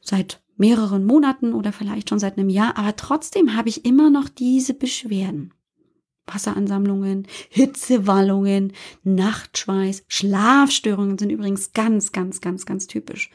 seit 0.00 0.40
mehreren 0.56 1.04
Monaten 1.04 1.54
oder 1.54 1.72
vielleicht 1.72 2.08
schon 2.08 2.18
seit 2.18 2.38
einem 2.38 2.50
Jahr, 2.50 2.76
aber 2.76 2.94
trotzdem 2.94 3.56
habe 3.56 3.68
ich 3.68 3.84
immer 3.84 4.10
noch 4.10 4.28
diese 4.28 4.74
Beschwerden. 4.74 5.54
Wasseransammlungen, 6.26 7.26
Hitzewallungen, 7.48 8.72
Nachtschweiß, 9.02 10.04
Schlafstörungen 10.06 11.18
sind 11.18 11.30
übrigens 11.30 11.72
ganz, 11.72 12.12
ganz, 12.12 12.40
ganz, 12.40 12.66
ganz 12.66 12.86
typisch. 12.86 13.30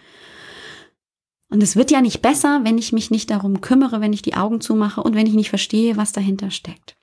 Und 1.50 1.62
es 1.62 1.76
wird 1.76 1.92
ja 1.92 2.02
nicht 2.02 2.22
besser, 2.22 2.62
wenn 2.64 2.78
ich 2.78 2.92
mich 2.92 3.12
nicht 3.12 3.30
darum 3.30 3.62
kümmere, 3.62 4.02
wenn 4.02 4.14
ich 4.14 4.22
die 4.22 4.36
Augen 4.36 4.62
zumache 4.62 5.04
und 5.04 5.16
wenn 5.16 5.28
ich 5.28 5.34
nicht 5.34 5.50
verstehe, 5.50 5.96
was 5.96 6.12
dahinter 6.12 6.52
steckt. 6.52 6.98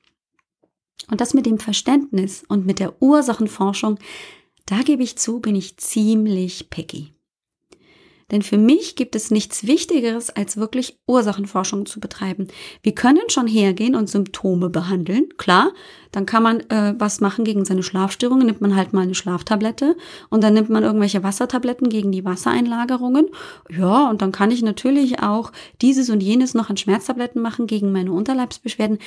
Und 1.11 1.21
das 1.21 1.35
mit 1.35 1.47
dem 1.47 1.59
Verständnis 1.59 2.45
und 2.49 2.67
mit 2.67 2.79
der 2.79 3.01
Ursachenforschung, 3.01 3.99
da 4.67 4.83
gebe 4.83 5.03
ich 5.03 5.17
zu, 5.17 5.41
bin 5.41 5.55
ich 5.55 5.77
ziemlich 5.77 6.71
picky. 6.71 7.13
Denn 8.33 8.43
für 8.43 8.57
mich 8.57 8.97
gibt 8.97 9.15
es 9.15 9.31
nichts 9.31 9.67
Wichtigeres, 9.67 10.31
als 10.31 10.57
wirklich 10.57 10.99
Ursachenforschung 11.07 11.85
zu 11.87 12.01
betreiben. 12.01 12.49
Wir 12.83 12.95
können 12.95 13.29
schon 13.29 13.47
hergehen 13.47 13.95
und 13.95 14.09
Symptome 14.09 14.71
behandeln, 14.71 15.29
klar. 15.37 15.73
Dann 16.12 16.27
kann 16.27 16.43
man 16.43 16.61
äh, 16.71 16.95
was 16.99 17.21
machen 17.21 17.45
gegen 17.45 17.65
seine 17.65 17.83
Schlafstörungen, 17.83 18.47
nimmt 18.47 18.62
man 18.62 18.75
halt 18.75 18.95
mal 18.95 19.03
eine 19.03 19.15
Schlaftablette 19.15 19.97
und 20.31 20.43
dann 20.43 20.55
nimmt 20.55 20.71
man 20.71 20.83
irgendwelche 20.83 21.23
Wassertabletten 21.23 21.91
gegen 21.91 22.11
die 22.11 22.25
Wassereinlagerungen. 22.25 23.29
Ja, 23.71 24.09
und 24.09 24.23
dann 24.23 24.33
kann 24.33 24.51
ich 24.51 24.62
natürlich 24.62 25.21
auch 25.21 25.53
dieses 25.83 26.09
und 26.09 26.23
jenes 26.23 26.55
noch 26.55 26.71
an 26.71 26.79
Schmerztabletten 26.79 27.41
machen 27.41 27.67
gegen 27.67 27.93
meine 27.93 28.12
Unterleibsbeschwerden. 28.12 28.99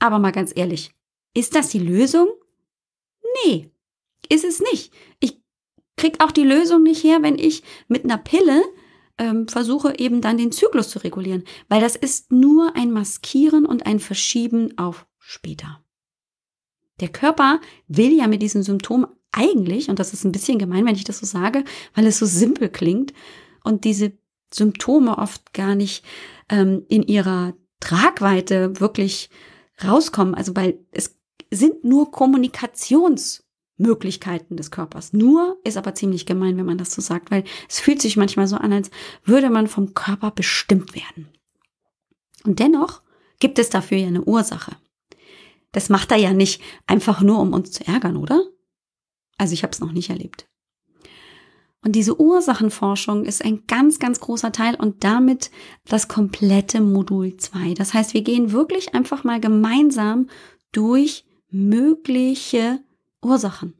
Aber 0.00 0.18
mal 0.18 0.32
ganz 0.32 0.52
ehrlich, 0.54 0.90
ist 1.34 1.54
das 1.54 1.68
die 1.68 1.78
Lösung? 1.78 2.28
Nee, 3.44 3.70
ist 4.28 4.44
es 4.44 4.60
nicht. 4.60 4.92
Ich 5.20 5.41
krieg 6.02 6.16
auch 6.18 6.32
die 6.32 6.42
Lösung 6.42 6.82
nicht 6.82 7.04
her, 7.04 7.18
wenn 7.22 7.38
ich 7.38 7.62
mit 7.86 8.02
einer 8.02 8.18
Pille 8.18 8.60
ähm, 9.18 9.46
versuche 9.46 9.96
eben 10.00 10.20
dann 10.20 10.36
den 10.36 10.50
Zyklus 10.50 10.88
zu 10.90 10.98
regulieren, 10.98 11.44
weil 11.68 11.80
das 11.80 11.94
ist 11.94 12.32
nur 12.32 12.74
ein 12.74 12.90
Maskieren 12.90 13.64
und 13.64 13.86
ein 13.86 14.00
Verschieben 14.00 14.76
auf 14.76 15.06
später. 15.20 15.80
Der 16.98 17.08
Körper 17.08 17.60
will 17.86 18.12
ja 18.12 18.26
mit 18.26 18.42
diesen 18.42 18.64
Symptomen 18.64 19.06
eigentlich, 19.30 19.88
und 19.88 20.00
das 20.00 20.12
ist 20.12 20.24
ein 20.24 20.32
bisschen 20.32 20.58
gemein, 20.58 20.84
wenn 20.86 20.96
ich 20.96 21.04
das 21.04 21.20
so 21.20 21.26
sage, 21.26 21.62
weil 21.94 22.06
es 22.06 22.18
so 22.18 22.26
simpel 22.26 22.68
klingt 22.68 23.12
und 23.62 23.84
diese 23.84 24.10
Symptome 24.52 25.18
oft 25.18 25.54
gar 25.54 25.76
nicht 25.76 26.04
ähm, 26.48 26.84
in 26.88 27.04
ihrer 27.04 27.54
Tragweite 27.78 28.80
wirklich 28.80 29.30
rauskommen. 29.84 30.34
Also 30.34 30.56
weil 30.56 30.80
es 30.90 31.16
sind 31.52 31.84
nur 31.84 32.10
Kommunikations 32.10 33.41
Möglichkeiten 33.82 34.56
des 34.56 34.70
Körpers. 34.70 35.12
Nur 35.12 35.58
ist 35.64 35.76
aber 35.76 35.94
ziemlich 35.94 36.24
gemein, 36.24 36.56
wenn 36.56 36.66
man 36.66 36.78
das 36.78 36.94
so 36.94 37.02
sagt, 37.02 37.30
weil 37.30 37.44
es 37.68 37.80
fühlt 37.80 38.00
sich 38.00 38.16
manchmal 38.16 38.46
so 38.46 38.56
an, 38.56 38.72
als 38.72 38.90
würde 39.24 39.50
man 39.50 39.66
vom 39.66 39.92
Körper 39.94 40.30
bestimmt 40.30 40.94
werden. 40.94 41.28
Und 42.44 42.58
dennoch 42.58 43.02
gibt 43.38 43.58
es 43.58 43.68
dafür 43.68 43.98
ja 43.98 44.06
eine 44.06 44.24
Ursache. 44.24 44.76
Das 45.72 45.88
macht 45.88 46.12
er 46.12 46.18
ja 46.18 46.32
nicht 46.32 46.62
einfach 46.86 47.20
nur, 47.20 47.40
um 47.40 47.52
uns 47.52 47.72
zu 47.72 47.86
ärgern, 47.86 48.16
oder? 48.16 48.44
Also 49.38 49.54
ich 49.54 49.62
habe 49.62 49.72
es 49.72 49.80
noch 49.80 49.92
nicht 49.92 50.10
erlebt. 50.10 50.46
Und 51.84 51.92
diese 51.92 52.20
Ursachenforschung 52.20 53.24
ist 53.24 53.44
ein 53.44 53.66
ganz, 53.66 53.98
ganz 53.98 54.20
großer 54.20 54.52
Teil 54.52 54.76
und 54.76 55.02
damit 55.02 55.50
das 55.84 56.06
komplette 56.06 56.80
Modul 56.80 57.36
2. 57.36 57.74
Das 57.74 57.92
heißt, 57.92 58.14
wir 58.14 58.22
gehen 58.22 58.52
wirklich 58.52 58.94
einfach 58.94 59.24
mal 59.24 59.40
gemeinsam 59.40 60.28
durch 60.70 61.24
mögliche 61.50 62.78
Ursachen. 63.22 63.74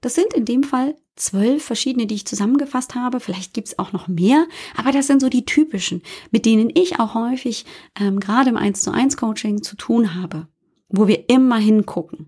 Das 0.00 0.14
sind 0.14 0.32
in 0.34 0.44
dem 0.44 0.62
Fall 0.62 0.96
zwölf 1.16 1.64
verschiedene, 1.64 2.06
die 2.06 2.16
ich 2.16 2.26
zusammengefasst 2.26 2.94
habe. 2.94 3.20
Vielleicht 3.20 3.54
gibt's 3.54 3.78
auch 3.78 3.92
noch 3.92 4.08
mehr, 4.08 4.46
aber 4.76 4.92
das 4.92 5.06
sind 5.06 5.20
so 5.20 5.28
die 5.28 5.44
typischen, 5.44 6.02
mit 6.30 6.44
denen 6.44 6.70
ich 6.74 6.98
auch 6.98 7.14
häufig 7.14 7.64
ähm, 7.98 8.20
gerade 8.20 8.50
im 8.50 8.56
1 8.56 8.80
zu 8.80 8.90
1 8.90 9.16
Coaching 9.16 9.62
zu 9.62 9.76
tun 9.76 10.14
habe, 10.14 10.48
wo 10.88 11.06
wir 11.06 11.28
immer 11.28 11.56
hingucken. 11.56 12.26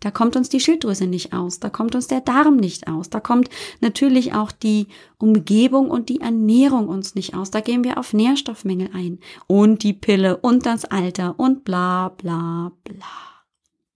Da 0.00 0.10
kommt 0.10 0.34
uns 0.34 0.48
die 0.48 0.60
Schilddrüse 0.60 1.06
nicht 1.06 1.34
aus, 1.34 1.60
da 1.60 1.68
kommt 1.68 1.94
uns 1.94 2.06
der 2.06 2.22
Darm 2.22 2.56
nicht 2.56 2.88
aus, 2.88 3.10
da 3.10 3.20
kommt 3.20 3.50
natürlich 3.82 4.32
auch 4.32 4.50
die 4.50 4.86
Umgebung 5.18 5.90
und 5.90 6.08
die 6.08 6.22
Ernährung 6.22 6.88
uns 6.88 7.14
nicht 7.14 7.34
aus. 7.34 7.50
Da 7.50 7.60
gehen 7.60 7.84
wir 7.84 7.98
auf 7.98 8.14
Nährstoffmängel 8.14 8.90
ein 8.94 9.18
und 9.46 9.82
die 9.82 9.92
Pille 9.92 10.38
und 10.38 10.64
das 10.64 10.86
Alter 10.86 11.38
und 11.38 11.64
bla 11.64 12.08
bla 12.08 12.72
bla. 12.84 13.29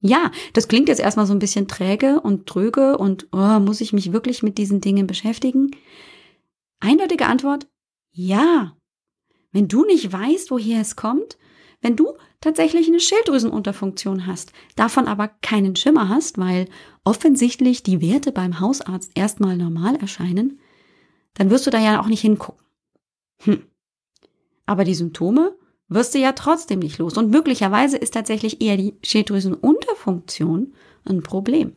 Ja, 0.06 0.30
das 0.52 0.68
klingt 0.68 0.90
jetzt 0.90 1.00
erstmal 1.00 1.24
so 1.24 1.32
ein 1.32 1.38
bisschen 1.38 1.66
träge 1.66 2.20
und 2.20 2.46
tröge 2.46 2.98
und 2.98 3.26
oh, 3.32 3.58
muss 3.58 3.80
ich 3.80 3.94
mich 3.94 4.12
wirklich 4.12 4.42
mit 4.42 4.58
diesen 4.58 4.82
Dingen 4.82 5.06
beschäftigen? 5.06 5.70
Eindeutige 6.78 7.24
Antwort, 7.24 7.66
ja. 8.12 8.76
Wenn 9.50 9.66
du 9.66 9.86
nicht 9.86 10.12
weißt, 10.12 10.50
woher 10.50 10.82
es 10.82 10.96
kommt, 10.96 11.38
wenn 11.80 11.96
du 11.96 12.18
tatsächlich 12.42 12.86
eine 12.86 13.00
Schilddrüsenunterfunktion 13.00 14.26
hast, 14.26 14.52
davon 14.76 15.08
aber 15.08 15.28
keinen 15.28 15.74
Schimmer 15.74 16.10
hast, 16.10 16.36
weil 16.36 16.68
offensichtlich 17.04 17.82
die 17.82 18.02
Werte 18.02 18.30
beim 18.30 18.60
Hausarzt 18.60 19.12
erstmal 19.14 19.56
normal 19.56 19.96
erscheinen, 19.96 20.60
dann 21.32 21.48
wirst 21.48 21.66
du 21.66 21.70
da 21.70 21.78
ja 21.78 21.98
auch 22.02 22.08
nicht 22.08 22.20
hingucken. 22.20 22.62
Hm. 23.38 23.62
Aber 24.66 24.84
die 24.84 24.94
Symptome, 24.94 25.56
wirst 25.88 26.14
du 26.14 26.18
ja 26.18 26.32
trotzdem 26.32 26.78
nicht 26.78 26.98
los. 26.98 27.16
Und 27.16 27.30
möglicherweise 27.30 27.96
ist 27.96 28.14
tatsächlich 28.14 28.60
eher 28.60 28.76
die 28.76 28.94
Schilddrüsenunterfunktion 29.02 30.74
ein 31.04 31.22
Problem. 31.22 31.74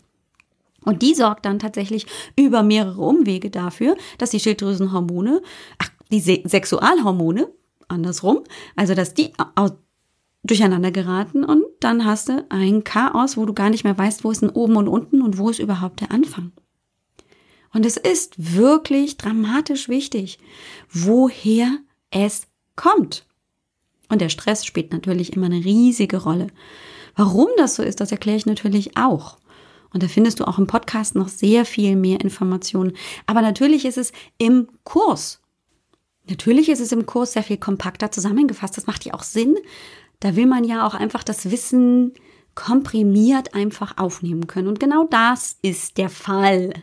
Und 0.86 1.02
die 1.02 1.16
sorgt 1.16 1.46
dann 1.46 1.60
tatsächlich 1.60 2.06
über 2.38 2.64
mehrere 2.64 3.02
Umwege 3.02 3.50
dafür, 3.50 3.98
dass 4.18 4.30
die 4.30 4.40
Schilddrüsenhormone, 4.40 5.42
ach, 5.80 5.90
die 6.12 6.22
Se 6.22 6.42
Sexualhormone, 6.46 7.50
andersrum, 7.90 8.44
also 8.76 8.94
dass 8.94 9.14
die 9.14 9.34
durcheinander 10.44 10.92
geraten 10.92 11.44
und 11.44 11.64
dann 11.82 12.06
hast 12.06 12.30
du 12.30 12.46
ein 12.50 12.84
Chaos, 12.84 13.36
wo 13.38 13.46
du 13.46 13.54
gar 13.54 13.70
nicht 13.70 13.84
mehr 13.84 13.98
weißt, 13.98 14.24
wo 14.24 14.32
ist 14.32 14.42
denn 14.42 14.50
oben 14.50 14.78
und 14.78 14.88
unten 14.88 15.22
und 15.22 15.38
wo 15.38 15.50
ist 15.50 15.60
überhaupt 15.60 16.00
der 16.02 16.12
Anfang. 16.12 16.54
Und 17.74 17.86
es 17.86 17.98
ist 17.98 18.56
wirklich 18.56 19.18
dramatisch 19.18 19.90
wichtig, 19.90 20.40
woher 20.90 21.78
es 22.12 22.48
kommt. 22.76 23.27
Und 24.10 24.22
der 24.22 24.30
Stress 24.30 24.66
spielt 24.66 24.92
natürlich 24.94 25.34
immer 25.34 25.48
eine 25.48 25.64
riesige 25.64 26.18
Rolle. 26.18 26.48
Warum 27.16 27.48
das 27.58 27.76
so 27.76 27.84
ist, 27.84 28.00
das 28.00 28.12
erkläre 28.12 28.38
ich 28.38 28.46
natürlich 28.46 28.98
auch. 28.98 29.38
Und 29.94 30.04
da 30.04 30.08
findest 30.08 30.40
du 30.40 30.48
auch 30.48 30.58
im 30.58 30.68
Podcast 30.68 31.16
noch 31.16 31.30
sehr 31.30 31.66
viel 31.66 31.96
mehr 31.96 32.22
Informationen. 32.22 32.94
Aber 33.26 33.42
natürlich 33.42 33.86
ist 33.86 33.98
es 33.98 34.12
im 34.38 34.68
Kurs. 34.84 35.42
Natürlich 36.30 36.70
ist 36.70 36.82
es 36.82 36.92
im 36.92 37.06
Kurs 37.06 37.34
sehr 37.34 37.44
viel 37.44 37.58
kompakter 37.58 38.12
zusammengefasst. 38.12 38.78
Das 38.78 38.88
macht 38.88 39.06
ja 39.06 39.14
auch 39.14 39.24
Sinn. 39.24 39.56
Da 40.20 40.36
will 40.36 40.46
man 40.46 40.64
ja 40.64 40.86
auch 40.86 40.94
einfach 40.94 41.24
das 41.24 41.50
Wissen 41.52 42.14
komprimiert 42.58 43.54
einfach 43.54 43.98
aufnehmen 43.98 44.48
können. 44.48 44.68
Und 44.68 44.80
genau 44.80 45.06
das 45.10 45.58
ist 45.62 45.98
der 45.98 46.10
Fall. 46.10 46.74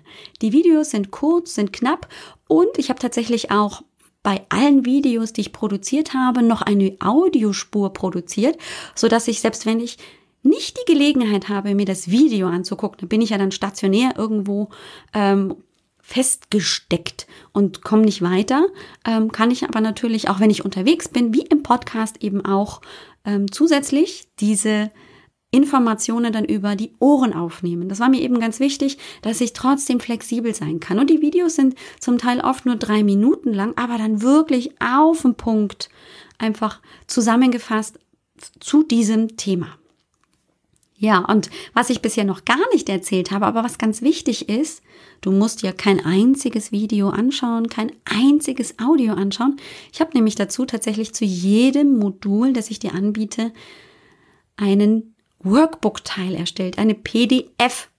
Die 0.41 0.53
Videos 0.53 0.91
sind 0.91 1.11
kurz, 1.11 1.55
sind 1.55 1.73
knapp 1.73 2.09
und 2.47 2.79
ich 2.79 2.91
habe 2.91 3.01
tatsächlich 3.01 3.51
auch 3.51 3.83
bei 4.25 4.43
allen 4.49 4.85
Videos, 4.85 5.33
die 5.33 5.43
ich 5.43 5.53
produziert 5.53 6.15
habe, 6.15 6.43
noch 6.43 6.63
eine 6.63 6.97
Audiospur 6.99 7.93
produziert, 7.93 8.59
so 8.97 9.07
dass 9.07 9.29
ich 9.29 9.41
selbst 9.41 9.67
wenn 9.67 9.79
ich 9.79 9.99
nicht 10.43 10.77
die 10.77 10.93
Gelegenheit 10.93 11.49
habe, 11.49 11.75
mir 11.75 11.87
das 11.87 12.11
Video 12.11 12.49
anzugucken, 12.49 12.99
dann 13.01 13.09
bin 13.09 13.23
ich 13.23 13.31
ja 13.31 13.39
dann 13.39 13.53
stationär 13.53 14.15
irgendwo 14.17 14.71
ähm, 15.13 15.55
festgesteckt 16.01 17.27
und 17.53 17.83
komme 17.83 18.03
nicht 18.03 18.23
weiter, 18.23 18.67
ähm, 19.07 19.31
kann 19.31 19.51
ich 19.51 19.65
aber 19.65 19.81
natürlich, 19.81 20.29
auch 20.29 20.41
wenn 20.41 20.51
ich 20.51 20.65
unterwegs 20.65 21.09
bin, 21.09 21.33
wie 21.33 21.43
im 21.43 21.63
Podcast 21.63 22.23
eben 22.23 22.45
auch 22.45 22.81
ähm, 23.25 23.51
zusätzlich 23.51 24.29
diese 24.41 24.91
Informationen 25.55 26.33
dann 26.33 26.45
über 26.45 26.75
die 26.75 26.93
Ohren 26.99 27.33
aufnehmen. 27.33 27.89
Das 27.89 28.01
war 28.01 28.09
mir 28.09 28.21
eben 28.21 28.41
ganz 28.41 28.59
wichtig, 28.59 28.99
dass 29.23 29.41
ich 29.41 29.53
trotzdem 29.53 30.01
flexibel 30.01 30.53
sein 30.53 30.81
kann. 30.81 30.99
Und 30.99 31.11
die 31.11 31.23
Videos 31.23 31.55
sind 31.55 31.77
zum 32.01 32.19
Teil 32.19 32.41
oft 32.41 32.67
nur 32.67 32.75
drei 32.75 33.05
Minuten 33.05 33.53
lang, 33.53 33.73
aber 33.77 33.97
dann 33.97 34.21
wirklich 34.21 34.73
auf 34.81 35.23
den 35.23 35.37
Punkt 35.37 35.91
einfach 36.39 36.81
zusammengefasst 37.07 38.01
zu 38.59 38.83
diesem 38.83 39.37
Thema. 39.37 39.69
Ja, 40.97 41.19
und 41.19 41.51
was 41.73 41.91
ich 41.91 42.03
bisher 42.03 42.25
noch 42.25 42.45
gar 42.45 42.73
nicht 42.73 42.89
erzählt 42.89 43.31
habe, 43.31 43.47
aber 43.47 43.63
was 43.63 43.79
ganz 43.79 44.03
wichtig 44.03 44.49
ist, 44.49 44.83
du 45.21 45.31
musst 45.31 45.63
ja 45.63 45.71
kein 45.71 46.05
einziges 46.05 46.73
Video 46.73 47.11
anschauen, 47.11 47.69
kein 47.69 47.93
einziges 48.05 48.79
Audio 48.79 49.13
anschauen. 49.13 49.57
Ich 49.93 50.01
habe 50.01 50.13
nämlich 50.15 50.35
dazu 50.35 50.65
tatsächlich 50.65 51.15
zu 51.15 51.25
jedem 51.25 51.99
Modul, 51.99 52.53
das 52.53 52.71
ich 52.71 52.79
dir 52.79 52.95
anbiete, 52.95 53.53
einen 54.57 55.14
Workbook-Teil 55.45 56.35
erstellt, 56.35 56.79
eine 56.79 56.95
PDF. 56.95 57.91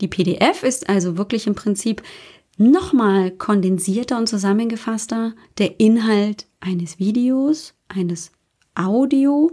Die 0.00 0.08
PDF 0.08 0.62
ist 0.62 0.88
also 0.88 1.16
wirklich 1.16 1.46
im 1.46 1.54
Prinzip 1.54 2.02
nochmal 2.56 3.30
kondensierter 3.30 4.18
und 4.18 4.28
zusammengefasster 4.28 5.34
der 5.58 5.80
Inhalt 5.80 6.46
eines 6.60 6.98
Videos, 6.98 7.74
eines 7.88 8.32
Audio 8.74 9.50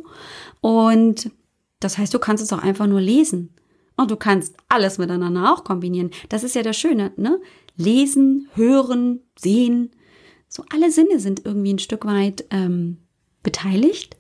und 0.62 1.32
das 1.80 1.98
heißt, 1.98 2.14
du 2.14 2.20
kannst 2.20 2.44
es 2.44 2.54
auch 2.54 2.64
einfach 2.64 2.88
nur 2.88 3.02
lesen. 3.02 3.54
Und 3.96 4.12
du 4.12 4.16
kannst 4.16 4.56
alles 4.70 5.00
miteinander 5.00 5.52
auch 5.52 5.64
kombinieren. 5.64 6.12
Das 6.30 6.44
ist 6.44 6.56
ja 6.56 6.62
das 6.62 6.78
Schöne, 6.78 7.14
ne? 7.18 7.40
Lesen, 7.76 8.48
hören, 8.54 9.22
sehen. 9.38 9.92
So 10.48 10.64
alle 10.72 10.92
Sinne 10.92 11.20
sind 11.20 11.46
irgendwie 11.46 11.74
ein 11.74 11.80
Stück 11.80 12.06
weit 12.06 12.46
ähm, 12.52 12.98
beteiligt. 13.42 14.17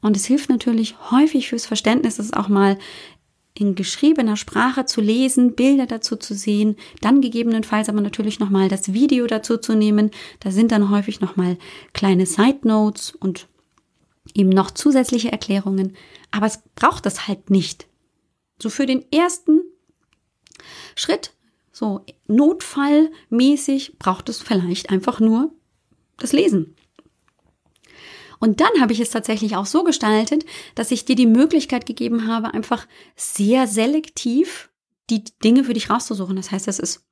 Und 0.00 0.16
es 0.16 0.24
hilft 0.24 0.48
natürlich 0.48 0.96
häufig 1.10 1.48
fürs 1.48 1.66
Verständnis, 1.66 2.16
das 2.16 2.32
auch 2.32 2.48
mal 2.48 2.78
in 3.54 3.74
geschriebener 3.74 4.36
Sprache 4.36 4.86
zu 4.86 5.00
lesen, 5.00 5.54
Bilder 5.54 5.86
dazu 5.86 6.16
zu 6.16 6.34
sehen, 6.34 6.76
dann 7.00 7.20
gegebenenfalls 7.20 7.88
aber 7.88 8.00
natürlich 8.00 8.38
nochmal 8.38 8.68
das 8.68 8.92
Video 8.92 9.26
dazu 9.26 9.58
zu 9.58 9.74
nehmen. 9.74 10.10
Da 10.38 10.50
sind 10.50 10.72
dann 10.72 10.90
häufig 10.90 11.20
nochmal 11.20 11.58
kleine 11.92 12.26
Side 12.26 12.60
Notes 12.62 13.12
und 13.12 13.48
eben 14.34 14.50
noch 14.50 14.70
zusätzliche 14.70 15.32
Erklärungen. 15.32 15.96
Aber 16.30 16.46
es 16.46 16.62
braucht 16.74 17.06
das 17.06 17.26
halt 17.26 17.50
nicht. 17.50 17.86
So 18.62 18.70
für 18.70 18.86
den 18.86 19.04
ersten 19.12 19.62
Schritt, 20.94 21.32
so 21.72 22.04
notfallmäßig, 22.28 23.98
braucht 23.98 24.28
es 24.28 24.40
vielleicht 24.40 24.90
einfach 24.90 25.20
nur 25.20 25.52
das 26.18 26.32
Lesen. 26.32 26.76
Und 28.40 28.60
dann 28.60 28.80
habe 28.80 28.92
ich 28.92 29.00
es 29.00 29.10
tatsächlich 29.10 29.54
auch 29.54 29.66
so 29.66 29.84
gestaltet, 29.84 30.44
dass 30.74 30.90
ich 30.90 31.04
dir 31.04 31.14
die 31.14 31.26
Möglichkeit 31.26 31.86
gegeben 31.86 32.26
habe, 32.26 32.52
einfach 32.52 32.86
sehr 33.14 33.66
selektiv 33.66 34.70
die 35.10 35.24
Dinge 35.44 35.64
für 35.64 35.74
dich 35.74 35.90
rauszusuchen. 35.90 36.36
Das 36.36 36.50
heißt, 36.50 36.66
es 36.66 36.78
ist 36.78 37.04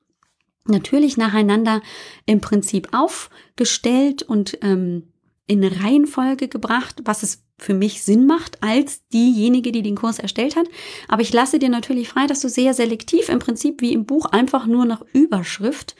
natürlich 0.64 1.16
nacheinander 1.16 1.82
im 2.26 2.40
Prinzip 2.40 2.88
aufgestellt 2.92 4.22
und 4.22 4.58
ähm, 4.62 5.12
in 5.46 5.64
Reihenfolge 5.64 6.48
gebracht, 6.48 7.00
was 7.04 7.22
es 7.22 7.42
für 7.58 7.74
mich 7.74 8.02
Sinn 8.02 8.26
macht 8.26 8.62
als 8.62 9.06
diejenige, 9.08 9.72
die 9.72 9.82
den 9.82 9.96
Kurs 9.96 10.18
erstellt 10.18 10.56
hat. 10.56 10.66
Aber 11.08 11.22
ich 11.22 11.32
lasse 11.32 11.58
dir 11.58 11.68
natürlich 11.68 12.08
frei, 12.08 12.26
dass 12.26 12.40
du 12.40 12.48
sehr 12.48 12.72
selektiv 12.72 13.28
im 13.28 13.40
Prinzip 13.40 13.80
wie 13.80 13.92
im 13.92 14.04
Buch 14.04 14.26
einfach 14.26 14.66
nur 14.66 14.84
nach 14.84 15.02
Überschrift 15.12 15.96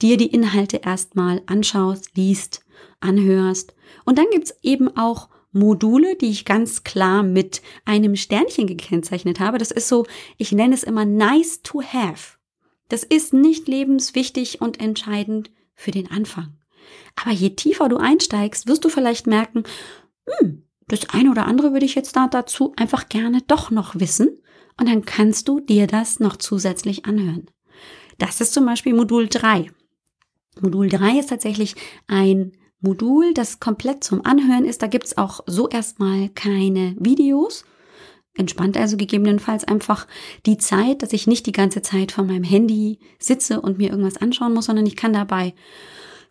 dir 0.00 0.16
die 0.16 0.28
Inhalte 0.28 0.78
erstmal 0.78 1.42
anschaust, 1.46 2.16
liest, 2.16 2.64
anhörst 3.02 3.74
und 4.04 4.18
dann 4.18 4.26
gibt's 4.30 4.54
eben 4.62 4.96
auch 4.96 5.28
Module, 5.52 6.16
die 6.16 6.30
ich 6.30 6.44
ganz 6.44 6.82
klar 6.82 7.22
mit 7.22 7.60
einem 7.84 8.16
Sternchen 8.16 8.66
gekennzeichnet 8.66 9.38
habe. 9.38 9.58
Das 9.58 9.70
ist 9.70 9.88
so, 9.88 10.06
ich 10.38 10.52
nenne 10.52 10.74
es 10.74 10.82
immer 10.82 11.04
nice 11.04 11.60
to 11.62 11.82
have. 11.82 12.38
Das 12.88 13.04
ist 13.04 13.34
nicht 13.34 13.68
lebenswichtig 13.68 14.60
und 14.60 14.80
entscheidend 14.80 15.50
für 15.74 15.90
den 15.90 16.10
Anfang. 16.10 16.56
Aber 17.16 17.30
je 17.30 17.50
tiefer 17.50 17.88
du 17.88 17.98
einsteigst, 17.98 18.66
wirst 18.66 18.84
du 18.84 18.88
vielleicht 18.88 19.26
merken, 19.26 19.64
hm, 20.26 20.64
das 20.88 21.10
eine 21.10 21.30
oder 21.30 21.46
andere 21.46 21.72
würde 21.72 21.86
ich 21.86 21.94
jetzt 21.94 22.16
da 22.16 22.28
dazu 22.28 22.72
einfach 22.76 23.08
gerne 23.08 23.42
doch 23.46 23.70
noch 23.70 23.98
wissen. 23.98 24.42
Und 24.78 24.88
dann 24.88 25.04
kannst 25.04 25.48
du 25.48 25.60
dir 25.60 25.86
das 25.86 26.18
noch 26.18 26.36
zusätzlich 26.36 27.04
anhören. 27.04 27.46
Das 28.18 28.40
ist 28.40 28.54
zum 28.54 28.66
Beispiel 28.66 28.94
Modul 28.94 29.28
3. 29.28 29.70
Modul 30.60 30.88
3 30.88 31.18
ist 31.18 31.28
tatsächlich 31.28 31.76
ein 32.06 32.52
Modul, 32.82 33.32
das 33.32 33.60
komplett 33.60 34.04
zum 34.04 34.24
Anhören 34.26 34.64
ist. 34.64 34.82
Da 34.82 34.88
gibt's 34.88 35.16
auch 35.16 35.40
so 35.46 35.68
erstmal 35.68 36.28
keine 36.30 36.94
Videos. 36.98 37.64
Entspannt 38.34 38.76
also 38.76 38.96
gegebenenfalls 38.96 39.64
einfach 39.64 40.06
die 40.46 40.58
Zeit, 40.58 41.02
dass 41.02 41.12
ich 41.12 41.26
nicht 41.26 41.46
die 41.46 41.52
ganze 41.52 41.82
Zeit 41.82 42.12
vor 42.12 42.24
meinem 42.24 42.44
Handy 42.44 42.98
sitze 43.18 43.60
und 43.60 43.78
mir 43.78 43.90
irgendwas 43.90 44.16
anschauen 44.16 44.54
muss, 44.54 44.66
sondern 44.66 44.86
ich 44.86 44.96
kann 44.96 45.12
dabei, 45.12 45.54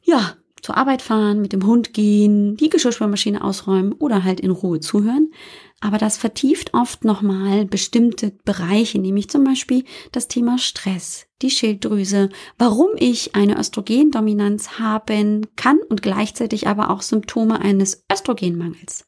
ja, 0.03 0.35
zur 0.61 0.77
Arbeit 0.77 1.01
fahren, 1.01 1.41
mit 1.41 1.53
dem 1.53 1.65
Hund 1.65 1.93
gehen, 1.93 2.55
die 2.57 2.69
Geschirrspülmaschine 2.69 3.43
ausräumen 3.43 3.93
oder 3.93 4.23
halt 4.23 4.39
in 4.39 4.51
Ruhe 4.51 4.79
zuhören. 4.79 5.31
Aber 5.79 5.97
das 5.97 6.17
vertieft 6.17 6.73
oft 6.73 7.03
nochmal 7.03 7.65
bestimmte 7.65 8.31
Bereiche, 8.45 8.99
nämlich 8.99 9.29
zum 9.29 9.43
Beispiel 9.43 9.83
das 10.11 10.27
Thema 10.27 10.59
Stress, 10.59 11.25
die 11.41 11.49
Schilddrüse, 11.49 12.29
warum 12.59 12.89
ich 12.97 13.35
eine 13.35 13.59
Östrogendominanz 13.59 14.77
haben 14.79 15.47
kann 15.55 15.79
und 15.89 16.03
gleichzeitig 16.03 16.67
aber 16.67 16.91
auch 16.91 17.01
Symptome 17.01 17.59
eines 17.59 18.05
Östrogenmangels. 18.11 19.05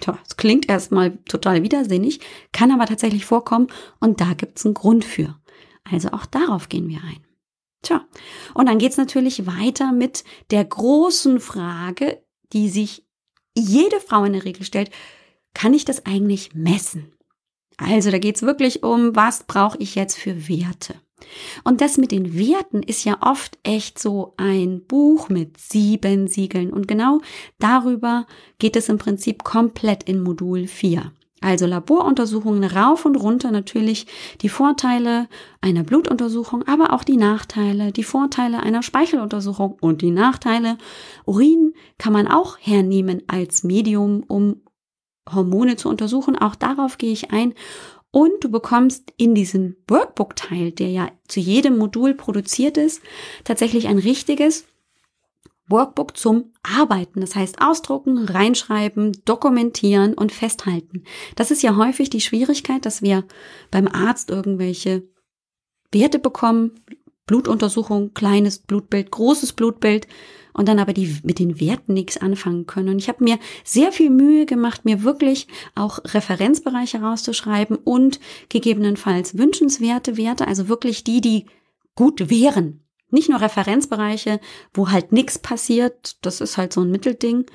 Tja, 0.00 0.18
das 0.22 0.36
klingt 0.36 0.68
erstmal 0.68 1.16
total 1.28 1.62
widersinnig, 1.62 2.20
kann 2.52 2.70
aber 2.70 2.86
tatsächlich 2.86 3.24
vorkommen 3.26 3.68
und 4.00 4.20
da 4.20 4.32
gibt's 4.34 4.64
einen 4.64 4.74
Grund 4.74 5.04
für. 5.04 5.36
Also 5.84 6.10
auch 6.10 6.26
darauf 6.26 6.68
gehen 6.68 6.88
wir 6.88 6.98
ein. 7.02 7.25
Tja, 7.86 8.04
und 8.52 8.66
dann 8.66 8.78
geht's 8.78 8.96
natürlich 8.96 9.46
weiter 9.46 9.92
mit 9.92 10.24
der 10.50 10.64
großen 10.64 11.38
Frage, 11.38 12.20
die 12.52 12.68
sich 12.68 13.04
jede 13.56 14.00
Frau 14.00 14.24
in 14.24 14.32
der 14.32 14.44
Regel 14.44 14.64
stellt, 14.64 14.90
kann 15.54 15.72
ich 15.72 15.84
das 15.84 16.04
eigentlich 16.04 16.52
messen? 16.52 17.12
Also 17.76 18.10
da 18.10 18.18
geht's 18.18 18.42
wirklich 18.42 18.82
um, 18.82 19.14
was 19.14 19.44
brauche 19.44 19.78
ich 19.78 19.94
jetzt 19.94 20.18
für 20.18 20.48
Werte? 20.48 20.96
Und 21.62 21.80
das 21.80 21.96
mit 21.96 22.10
den 22.10 22.36
Werten 22.36 22.82
ist 22.82 23.04
ja 23.04 23.18
oft 23.20 23.56
echt 23.62 24.00
so 24.00 24.34
ein 24.36 24.84
Buch 24.84 25.28
mit 25.28 25.56
sieben 25.60 26.26
Siegeln. 26.26 26.72
Und 26.72 26.88
genau 26.88 27.20
darüber 27.60 28.26
geht 28.58 28.74
es 28.74 28.88
im 28.88 28.98
Prinzip 28.98 29.44
komplett 29.44 30.02
in 30.02 30.24
Modul 30.24 30.66
4. 30.66 31.12
Also 31.46 31.64
Laboruntersuchungen 31.64 32.64
rauf 32.64 33.04
und 33.04 33.14
runter 33.14 33.52
natürlich 33.52 34.08
die 34.40 34.48
Vorteile 34.48 35.28
einer 35.60 35.84
Blutuntersuchung, 35.84 36.66
aber 36.66 36.92
auch 36.92 37.04
die 37.04 37.16
Nachteile, 37.16 37.92
die 37.92 38.02
Vorteile 38.02 38.58
einer 38.64 38.82
Speicheluntersuchung 38.82 39.76
und 39.80 40.02
die 40.02 40.10
Nachteile. 40.10 40.76
Urin 41.24 41.72
kann 41.98 42.12
man 42.12 42.26
auch 42.26 42.58
hernehmen 42.60 43.22
als 43.28 43.62
Medium, 43.62 44.24
um 44.26 44.62
Hormone 45.32 45.76
zu 45.76 45.88
untersuchen. 45.88 46.36
Auch 46.36 46.56
darauf 46.56 46.98
gehe 46.98 47.12
ich 47.12 47.30
ein. 47.30 47.54
Und 48.10 48.42
du 48.42 48.50
bekommst 48.50 49.12
in 49.16 49.36
diesem 49.36 49.76
Workbook-Teil, 49.86 50.72
der 50.72 50.90
ja 50.90 51.10
zu 51.28 51.38
jedem 51.38 51.78
Modul 51.78 52.14
produziert 52.14 52.76
ist, 52.76 53.02
tatsächlich 53.44 53.86
ein 53.86 53.98
richtiges 53.98 54.66
Workbook 55.68 56.16
zum 56.16 56.52
Arbeiten. 56.62 57.20
Das 57.20 57.34
heißt 57.34 57.60
ausdrucken, 57.60 58.18
reinschreiben, 58.18 59.12
dokumentieren 59.24 60.14
und 60.14 60.32
festhalten. 60.32 61.04
Das 61.34 61.50
ist 61.50 61.62
ja 61.62 61.76
häufig 61.76 62.10
die 62.10 62.20
Schwierigkeit, 62.20 62.84
dass 62.86 63.02
wir 63.02 63.24
beim 63.70 63.88
Arzt 63.88 64.30
irgendwelche 64.30 65.08
Werte 65.92 66.18
bekommen, 66.18 66.72
Blutuntersuchung, 67.26 68.14
kleines 68.14 68.60
Blutbild, 68.60 69.10
großes 69.10 69.52
Blutbild 69.52 70.06
und 70.52 70.68
dann 70.68 70.78
aber 70.78 70.92
die 70.92 71.16
mit 71.24 71.38
den 71.38 71.60
Werten 71.60 71.92
nichts 71.92 72.16
anfangen 72.16 72.66
können. 72.66 72.90
Und 72.90 72.98
ich 72.98 73.08
habe 73.08 73.24
mir 73.24 73.38
sehr 73.64 73.92
viel 73.92 74.10
Mühe 74.10 74.46
gemacht, 74.46 74.84
mir 74.84 75.02
wirklich 75.02 75.48
auch 75.74 75.98
Referenzbereiche 76.04 77.00
rauszuschreiben 77.00 77.76
und 77.76 78.20
gegebenenfalls 78.48 79.36
wünschenswerte 79.36 80.16
Werte, 80.16 80.46
also 80.46 80.68
wirklich 80.68 81.02
die, 81.02 81.20
die 81.20 81.46
gut 81.94 82.30
wären. 82.30 82.85
Nicht 83.10 83.28
nur 83.28 83.40
Referenzbereiche, 83.40 84.40
wo 84.72 84.90
halt 84.90 85.12
nichts 85.12 85.38
passiert, 85.38 86.16
das 86.22 86.40
ist 86.40 86.56
halt 86.56 86.72
so 86.72 86.80
ein 86.82 86.90
Mittelding, 86.90 87.46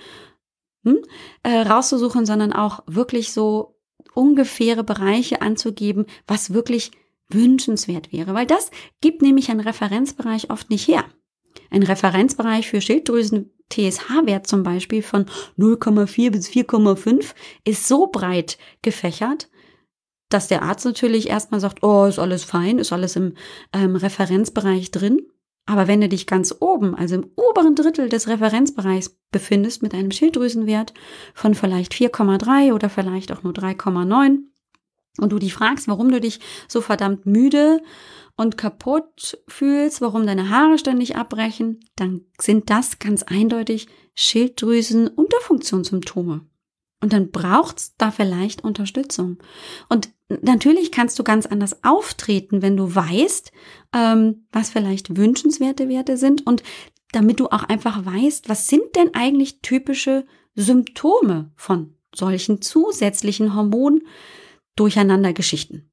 hm, 0.84 1.00
äh, 1.44 1.62
rauszusuchen, 1.62 2.26
sondern 2.26 2.54
auch 2.54 2.84
wirklich 2.88 3.34
so 3.34 3.78
ungefähre 4.14 4.84
Bereiche 4.84 5.42
anzugeben, 5.42 6.06
was 6.28 6.54
wirklich 6.54 6.92
wünschenswert 7.30 8.12
wäre, 8.12 8.34
weil 8.34 8.46
das 8.46 8.72
gibt 9.00 9.22
nämlich 9.22 9.50
ein 9.52 9.60
Referenzbereich 9.60 10.50
oft 10.50 10.70
nicht 10.70 10.88
her. 10.88 11.06
Ein 11.70 11.84
Referenzbereich 11.84 12.68
für 12.70 12.82
Schilddrüsen 12.82 13.52
TSH-Wert 13.70 14.48
zum 14.48 14.64
Beispiel 14.64 15.02
von 15.02 15.26
0,4 15.58 16.32
bis 16.32 16.50
4,5 16.50 17.34
ist 17.64 17.88
so 17.88 18.08
breit 18.08 18.58
gefächert, 18.82 19.50
dass 20.30 20.48
der 20.48 20.62
Arzt 20.62 20.86
natürlich 20.86 21.30
erstmal 21.30 21.60
sagt, 21.60 21.84
oh, 21.84 22.06
ist 22.06 22.20
alles 22.20 22.44
fein, 22.44 22.80
ist 22.80 22.94
alles 22.94 23.16
im 23.16 23.36
ähm, 23.74 23.96
Referenzbereich 23.96 24.92
drin. 24.92 25.22
Aber 25.66 25.88
wenn 25.88 26.02
du 26.02 26.10
dich 26.10 26.28
ganz 26.28 26.54
oben, 26.60 26.96
also 26.96 27.16
im 27.16 27.32
oberen 27.36 27.76
Drittel 27.76 28.10
des 28.10 28.28
Referenzbereichs 28.28 29.18
befindest 29.32 29.84
mit 29.84 29.94
einem 29.94 30.12
Schilddrüsenwert 30.12 30.94
von 31.34 31.56
vielleicht 31.56 31.94
4,3 31.94 32.74
oder 32.74 32.90
vielleicht 32.90 33.32
auch 33.32 33.44
nur 33.44 33.54
3,9, 33.54 34.40
und 35.18 35.32
du 35.32 35.40
dich 35.40 35.54
fragst, 35.54 35.88
warum 35.88 36.12
du 36.12 36.22
dich 36.22 36.40
so 36.68 36.82
verdammt 36.82 37.26
müde 37.26 37.82
und 38.38 38.58
kaputt 38.58 39.40
fühlst, 39.48 40.02
warum 40.02 40.26
deine 40.26 40.50
Haare 40.50 40.78
ständig 40.78 41.16
abbrechen, 41.16 41.80
dann 41.96 42.26
sind 42.40 42.70
das 42.70 43.00
ganz 43.00 43.24
eindeutig 43.24 43.88
Schilddrüsen-Unterfunktionssymptome. 44.16 46.42
Und 47.02 47.14
dann 47.14 47.32
braucht's 47.32 47.96
da 47.98 48.12
vielleicht 48.12 48.64
Unterstützung. 48.64 49.38
Und 49.90 50.10
natürlich 50.30 50.92
kannst 50.92 51.18
du 51.18 51.24
ganz 51.24 51.46
anders 51.46 51.84
auftreten, 51.84 52.62
wenn 52.62 52.78
du 52.78 52.94
weißt, 52.94 53.52
ähm, 53.94 54.46
was 54.52 54.70
vielleicht 54.70 55.18
wünschenswerte 55.18 55.90
Werte 55.90 56.18
sind 56.18 56.46
und 56.46 56.64
damit 57.12 57.40
du 57.40 57.48
auch 57.48 57.64
einfach 57.64 58.06
weißt, 58.06 58.50
was 58.50 58.68
sind 58.68 58.96
denn 58.96 59.14
eigentlich 59.14 59.62
typische 59.62 60.26
Symptome 60.56 61.52
von 61.56 61.96
solchen 62.16 62.62
zusätzlichen 62.62 63.56
Hormonen, 63.56 64.08
Durcheinandergeschichten. 64.76 65.92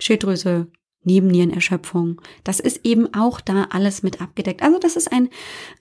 Schilddrüse, 0.00 0.70
Nebennierenerschöpfung. 1.04 2.20
Das 2.42 2.60
ist 2.60 2.84
eben 2.84 3.12
auch 3.14 3.40
da 3.40 3.68
alles 3.70 4.02
mit 4.02 4.20
abgedeckt. 4.20 4.62
Also 4.62 4.78
das 4.78 4.96
ist 4.96 5.12
ein 5.12 5.28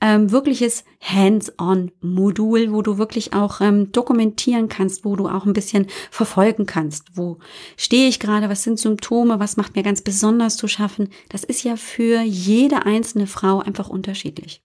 ähm, 0.02 0.32
wirkliches 0.32 0.84
Hands-on-Modul, 1.02 2.72
wo 2.72 2.82
du 2.82 2.98
wirklich 2.98 3.34
auch 3.34 3.62
ähm, 3.62 3.92
dokumentieren 3.92 4.70
kannst, 4.70 5.06
wo 5.06 5.16
du 5.16 5.28
auch 5.28 5.46
ein 5.46 5.54
bisschen 5.54 5.88
verfolgen 6.12 6.66
kannst. 6.66 7.16
Wo 7.16 7.40
stehe 7.78 8.08
ich 8.08 8.20
gerade? 8.20 8.50
Was 8.50 8.64
sind 8.64 8.80
Symptome? 8.80 9.40
Was 9.40 9.58
macht 9.58 9.76
mir 9.76 9.84
ganz 9.84 10.02
besonders 10.02 10.58
zu 10.58 10.68
schaffen? 10.68 11.10
Das 11.30 11.44
ist 11.44 11.64
ja 11.64 11.76
für 11.76 12.22
jede 12.22 12.86
einzelne 12.86 13.28
Frau 13.28 13.60
einfach 13.60 13.90
unterschiedlich. 13.90 14.64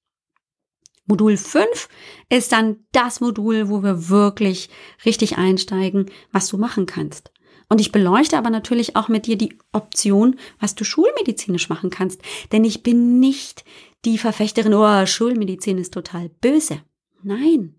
Modul 1.08 1.38
5 1.38 1.88
ist 2.28 2.52
dann 2.52 2.84
das 2.92 3.20
Modul, 3.20 3.70
wo 3.70 3.82
wir 3.82 4.10
wirklich 4.10 4.68
richtig 5.06 5.38
einsteigen, 5.38 6.10
was 6.32 6.48
du 6.48 6.58
machen 6.58 6.84
kannst. 6.84 7.32
Und 7.68 7.80
ich 7.80 7.92
beleuchte 7.92 8.38
aber 8.38 8.50
natürlich 8.50 8.96
auch 8.96 9.08
mit 9.08 9.26
dir 9.26 9.36
die 9.36 9.58
Option, 9.72 10.36
was 10.58 10.74
du 10.74 10.84
schulmedizinisch 10.84 11.68
machen 11.68 11.90
kannst. 11.90 12.22
Denn 12.50 12.64
ich 12.64 12.82
bin 12.82 13.20
nicht 13.20 13.64
die 14.04 14.18
Verfechterin, 14.18 14.74
oh, 14.74 15.06
Schulmedizin 15.06 15.78
ist 15.78 15.92
total 15.92 16.30
böse. 16.40 16.80
Nein, 17.22 17.74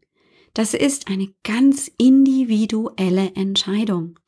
das 0.54 0.74
ist 0.74 1.08
eine 1.08 1.34
ganz 1.44 1.90
individuelle 1.98 3.32
Entscheidung. 3.36 4.20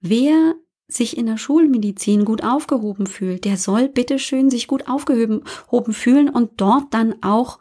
Wer 0.00 0.54
sich 0.88 1.16
in 1.16 1.26
der 1.26 1.38
Schulmedizin 1.38 2.24
gut 2.24 2.44
aufgehoben 2.44 3.06
fühlt, 3.06 3.44
der 3.44 3.56
soll 3.56 3.88
bitteschön 3.88 4.50
sich 4.50 4.66
gut 4.66 4.88
aufgehoben 4.88 5.92
fühlen 5.92 6.28
und 6.28 6.60
dort 6.60 6.92
dann 6.92 7.14
auch 7.22 7.58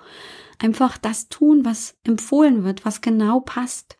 einfach 0.59 0.97
das 0.97 1.29
tun, 1.29 1.63
was 1.65 1.95
empfohlen 2.03 2.63
wird, 2.63 2.85
was 2.85 3.01
genau 3.01 3.39
passt. 3.39 3.97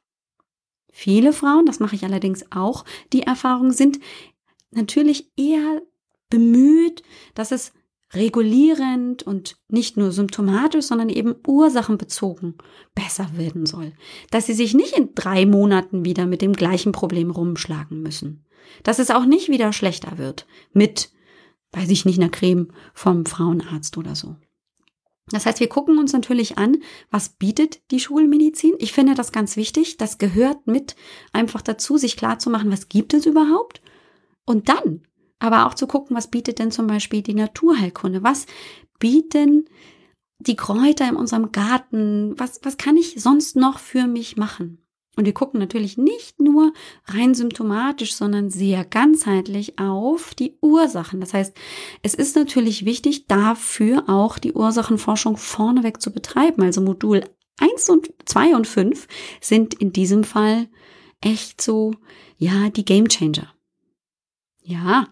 Viele 0.92 1.34
Frauen, 1.34 1.66
das 1.66 1.80
mache 1.80 1.96
ich 1.96 2.04
allerdings 2.04 2.46
auch, 2.52 2.86
die 3.14 3.24
Erfahrung 3.24 3.72
sind 3.72 4.00
natürlich 4.72 5.32
eher 5.38 5.82
bemüht, 6.30 7.04
dass 7.34 7.52
es 7.52 7.74
regulierend 8.14 9.24
und 9.24 9.58
nicht 9.70 9.96
nur 9.98 10.12
symptomatisch, 10.12 10.86
sondern 10.86 11.10
eben 11.10 11.36
ursachenbezogen 11.48 12.56
besser 12.94 13.30
werden 13.38 13.66
soll. 13.66 13.94
Dass 14.32 14.46
sie 14.46 14.54
sich 14.54 14.74
nicht 14.74 14.98
in 14.98 15.16
drei 15.16 15.46
Monaten 15.46 16.04
wieder 16.04 16.26
mit 16.26 16.42
dem 16.42 16.54
gleichen 16.54 16.92
Problem 16.92 17.32
rumschlagen 17.32 18.02
müssen. 18.02 18.46
Dass 18.84 19.00
es 19.00 19.12
auch 19.12 19.26
nicht 19.26 19.50
wieder 19.50 19.72
schlechter 19.74 20.18
wird 20.18 20.46
mit, 20.74 21.12
weiß 21.72 21.90
ich 21.90 22.06
nicht, 22.06 22.20
einer 22.20 22.30
Creme 22.30 22.74
vom 22.94 23.26
Frauenarzt 23.26 23.98
oder 23.98 24.16
so. 24.16 24.36
Das 25.32 25.46
heißt, 25.46 25.60
wir 25.60 25.70
gucken 25.70 25.98
uns 25.98 26.14
natürlich 26.14 26.58
an, 26.58 26.78
was 27.10 27.30
bietet 27.30 27.82
die 27.92 28.00
Schulmedizin. 28.00 28.74
Ich 28.80 28.94
finde 28.94 29.14
das 29.14 29.32
ganz 29.32 29.58
wichtig. 29.58 29.98
Das 29.98 30.18
gehört 30.18 30.68
mit 30.68 30.96
einfach 31.34 31.62
dazu, 31.62 31.98
sich 31.98 32.18
klar 32.18 32.40
zu 32.40 32.50
machen, 32.50 32.72
was 32.72 32.90
gibt 32.90 33.14
es 33.14 33.26
überhaupt? 33.26 33.82
Und 34.46 34.70
dann 34.70 35.02
aber 35.40 35.66
auch 35.66 35.74
zu 35.74 35.88
gucken, 35.88 36.16
was 36.16 36.30
bietet 36.30 36.60
denn 36.60 36.72
zum 36.72 36.86
Beispiel 36.86 37.24
die 37.24 37.34
Naturheilkunde? 37.34 38.22
Was 38.22 38.46
bieten 39.00 39.66
die 40.38 40.56
Kräuter 40.56 41.10
in 41.10 41.16
unserem 41.16 41.52
Garten? 41.52 42.36
Was, 42.38 42.60
was 42.64 42.78
kann 42.78 42.96
ich 42.96 43.16
sonst 43.22 43.56
noch 43.56 43.80
für 43.80 44.06
mich 44.06 44.38
machen? 44.38 44.81
Und 45.18 45.26
wir 45.26 45.34
gucken 45.34 45.60
natürlich 45.60 45.98
nicht 45.98 46.40
nur 46.40 46.72
rein 47.06 47.36
symptomatisch, 47.36 48.16
sondern 48.16 48.50
sehr 48.50 48.86
ganzheitlich 48.86 49.78
auf 49.78 50.34
die 50.34 50.58
Ursachen. 50.62 51.20
Das 51.20 51.34
heißt, 51.34 51.54
es 52.02 52.14
ist 52.14 52.36
natürlich 52.38 52.86
wichtig, 52.86 53.28
dafür 53.28 54.08
auch 54.08 54.40
die 54.40 54.54
Ursachenforschung 54.54 55.36
vorneweg 55.36 56.02
zu 56.02 56.12
betreiben. 56.12 56.64
Also 56.64 56.80
Modul 56.80 57.26
1 57.60 57.90
und 57.90 58.14
2 58.26 58.56
und 58.56 58.68
5 58.68 59.08
sind 59.42 59.74
in 59.74 59.92
diesem 59.92 60.24
Fall 60.24 60.70
echt 61.20 61.62
so, 61.62 61.94
ja, 62.38 62.70
die 62.70 62.86
Game 62.86 63.10
Changer. 63.10 63.54
Ja, 64.64 65.08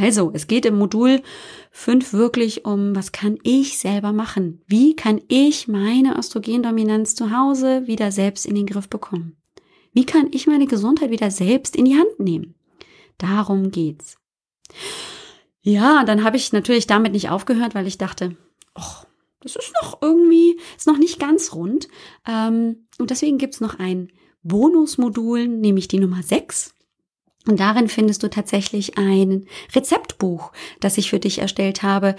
also, 0.00 0.30
es 0.34 0.46
geht 0.46 0.66
im 0.66 0.78
Modul 0.78 1.22
5 1.70 2.12
wirklich 2.12 2.64
um, 2.64 2.94
was 2.96 3.12
kann 3.12 3.38
ich 3.42 3.78
selber 3.78 4.12
machen? 4.12 4.62
Wie 4.66 4.96
kann 4.96 5.20
ich 5.28 5.68
meine 5.68 6.16
Östrogendominanz 6.18 7.14
zu 7.14 7.36
Hause 7.36 7.86
wieder 7.86 8.12
selbst 8.12 8.46
in 8.46 8.54
den 8.54 8.66
Griff 8.66 8.88
bekommen? 8.88 9.36
Wie 9.92 10.04
kann 10.04 10.28
ich 10.32 10.46
meine 10.46 10.66
Gesundheit 10.66 11.10
wieder 11.10 11.30
selbst 11.30 11.74
in 11.74 11.86
die 11.86 11.96
Hand 11.96 12.20
nehmen? 12.20 12.54
Darum 13.18 13.70
geht's. 13.70 14.18
Ja, 15.62 16.04
dann 16.04 16.22
habe 16.22 16.36
ich 16.36 16.52
natürlich 16.52 16.86
damit 16.86 17.12
nicht 17.12 17.30
aufgehört, 17.30 17.74
weil 17.74 17.86
ich 17.86 17.98
dachte, 17.98 18.36
ach, 18.74 19.06
das 19.40 19.56
ist 19.56 19.72
noch 19.82 20.02
irgendwie, 20.02 20.60
ist 20.76 20.86
noch 20.86 20.98
nicht 20.98 21.18
ganz 21.18 21.54
rund. 21.54 21.88
Ähm, 22.26 22.86
und 22.98 23.10
deswegen 23.10 23.38
gibt's 23.38 23.60
noch 23.60 23.78
ein 23.78 24.12
Bonusmodul, 24.42 25.48
nämlich 25.48 25.88
die 25.88 25.98
Nummer 25.98 26.22
6. 26.22 26.75
Und 27.46 27.60
darin 27.60 27.88
findest 27.88 28.22
du 28.22 28.28
tatsächlich 28.28 28.98
ein 28.98 29.46
Rezeptbuch, 29.74 30.52
das 30.80 30.98
ich 30.98 31.10
für 31.10 31.20
dich 31.20 31.38
erstellt 31.38 31.82
habe, 31.82 32.16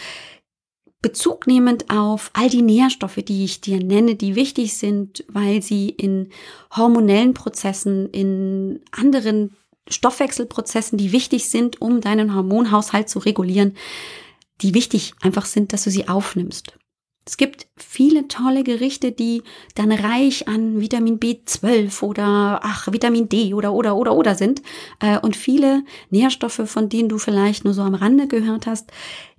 Bezug 1.02 1.46
nehmend 1.46 1.92
auf 1.92 2.32
all 2.34 2.50
die 2.50 2.63
Nährstoffe, 2.63 3.18
die 3.18 3.46
ich 3.46 3.62
dir 3.62 3.78
nenne, 3.78 4.16
die 4.16 4.36
wichtig 4.36 4.74
sind, 4.74 5.24
weil 5.28 5.62
sie 5.62 5.90
in 5.90 6.30
hormonellen 6.76 7.36
Prozessen, 7.36 8.10
in 8.10 8.82
anderen 8.92 9.56
Stoffwechselprozessen, 9.88 10.98
die 10.98 11.12
wichtig 11.12 11.50
sind, 11.50 11.82
um 11.82 12.02
deinen 12.02 12.34
Hormonhaushalt 12.36 13.10
zu 13.10 13.20
regulieren, 13.20 13.78
die 14.62 14.74
wichtig 14.74 15.13
einfach 15.22 15.46
sind, 15.46 15.72
dass 15.72 15.84
du 15.84 15.92
sie 15.92 16.08
aufnimmst. 16.08 16.78
Es 17.28 17.36
gibt 17.36 17.68
viele 17.76 18.30
tolle 18.30 18.63
Gerichte, 18.63 19.12
die 19.12 19.44
dann 19.76 19.92
reich 19.92 20.48
an 20.48 20.80
Vitamin 20.80 21.20
B12 21.20 22.02
oder 22.02 22.62
ach, 22.63 22.88
Vitamin 22.90 23.28
D 23.28 23.54
oder 23.54 23.74
oder 23.74 23.98
oder 23.98 24.16
oder 24.16 24.34
sind. 24.34 24.62
Äh, 25.02 25.20
und 25.20 25.36
viele 25.36 25.84
Nährstoffe, 26.10 26.62
von 26.66 26.88
denen 26.88 27.10
du 27.10 27.18
vielleicht 27.18 27.66
nur 27.66 27.74
so 27.74 27.82
am 27.82 27.96
Rande 27.96 28.28
gehört 28.30 28.66
hast, 28.66 28.92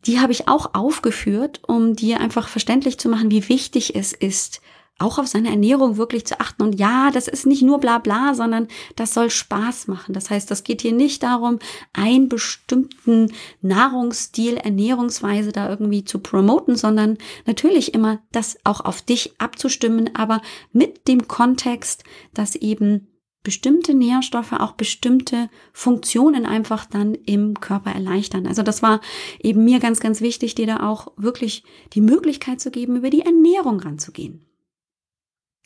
die 0.04 0.20
habe 0.20 0.32
ich 0.32 0.48
auch 0.48 0.74
aufgeführt, 0.74 1.62
um 1.66 1.96
dir 1.96 2.20
einfach 2.20 2.48
verständlich 2.48 2.98
zu 2.98 3.08
machen, 3.08 3.30
wie 3.30 3.48
wichtig 3.48 3.96
es 3.96 4.12
ist, 4.12 4.60
auch 4.98 5.18
auf 5.18 5.26
seine 5.26 5.50
Ernährung 5.50 5.96
wirklich 5.96 6.26
zu 6.26 6.40
achten. 6.40 6.62
Und 6.62 6.78
ja, 6.78 7.10
das 7.12 7.28
ist 7.28 7.46
nicht 7.46 7.62
nur 7.62 7.78
bla 7.78 7.98
bla, 7.98 8.34
sondern 8.34 8.68
das 8.96 9.14
soll 9.14 9.30
Spaß 9.30 9.88
machen. 9.88 10.12
Das 10.12 10.30
heißt, 10.30 10.50
das 10.50 10.64
geht 10.64 10.82
hier 10.82 10.92
nicht 10.92 11.22
darum, 11.22 11.58
einen 11.92 12.28
bestimmten 12.28 13.32
Nahrungsstil, 13.62 14.56
Ernährungsweise 14.56 15.52
da 15.52 15.68
irgendwie 15.68 16.04
zu 16.04 16.18
promoten, 16.18 16.76
sondern 16.76 17.18
natürlich 17.46 17.94
immer 17.94 18.20
das 18.32 18.58
auch 18.64 18.80
auf 18.80 19.02
dich 19.02 19.34
abzustimmen, 19.38 20.14
aber 20.14 20.40
mit 20.72 21.06
dem 21.08 21.28
Kontext, 21.28 22.04
dass 22.34 22.56
eben 22.56 23.08
bestimmte 23.44 23.94
Nährstoffe 23.94 24.52
auch 24.52 24.72
bestimmte 24.72 25.48
Funktionen 25.72 26.44
einfach 26.44 26.86
dann 26.86 27.14
im 27.14 27.60
Körper 27.60 27.92
erleichtern. 27.92 28.46
Also 28.46 28.62
das 28.62 28.82
war 28.82 29.00
eben 29.40 29.64
mir 29.64 29.78
ganz, 29.78 30.00
ganz 30.00 30.20
wichtig, 30.20 30.54
dir 30.54 30.66
da 30.66 30.88
auch 30.88 31.12
wirklich 31.16 31.62
die 31.94 32.00
Möglichkeit 32.00 32.60
zu 32.60 32.70
geben, 32.70 32.96
über 32.96 33.10
die 33.10 33.22
Ernährung 33.22 33.80
ranzugehen. 33.80 34.47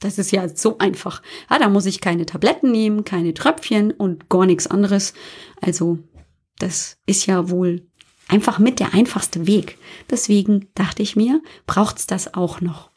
Das 0.02 0.18
ist 0.18 0.32
ja 0.32 0.48
so 0.48 0.78
einfach. 0.78 1.22
Ja, 1.50 1.58
da 1.58 1.68
muss 1.68 1.86
ich 1.86 2.00
keine 2.00 2.26
Tabletten 2.26 2.70
nehmen, 2.70 3.04
keine 3.04 3.34
Tröpfchen 3.34 3.92
und 3.92 4.28
gar 4.28 4.46
nichts 4.46 4.66
anderes. 4.66 5.14
Also 5.60 5.98
das 6.58 6.98
ist 7.06 7.26
ja 7.26 7.50
wohl 7.50 7.86
einfach 8.28 8.58
mit 8.58 8.80
der 8.80 8.94
einfachste 8.94 9.46
Weg. 9.46 9.78
Deswegen 10.10 10.68
dachte 10.74 11.02
ich 11.02 11.16
mir, 11.16 11.40
braucht's 11.66 12.06
das 12.06 12.34
auch 12.34 12.60
noch. 12.60 12.90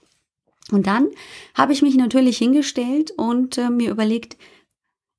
Und 0.72 0.88
dann 0.88 1.10
habe 1.54 1.74
ich 1.74 1.82
mich 1.82 1.96
natürlich 1.96 2.38
hingestellt 2.38 3.12
und 3.18 3.58
äh, 3.58 3.70
mir 3.70 3.92
überlegt, 3.92 4.38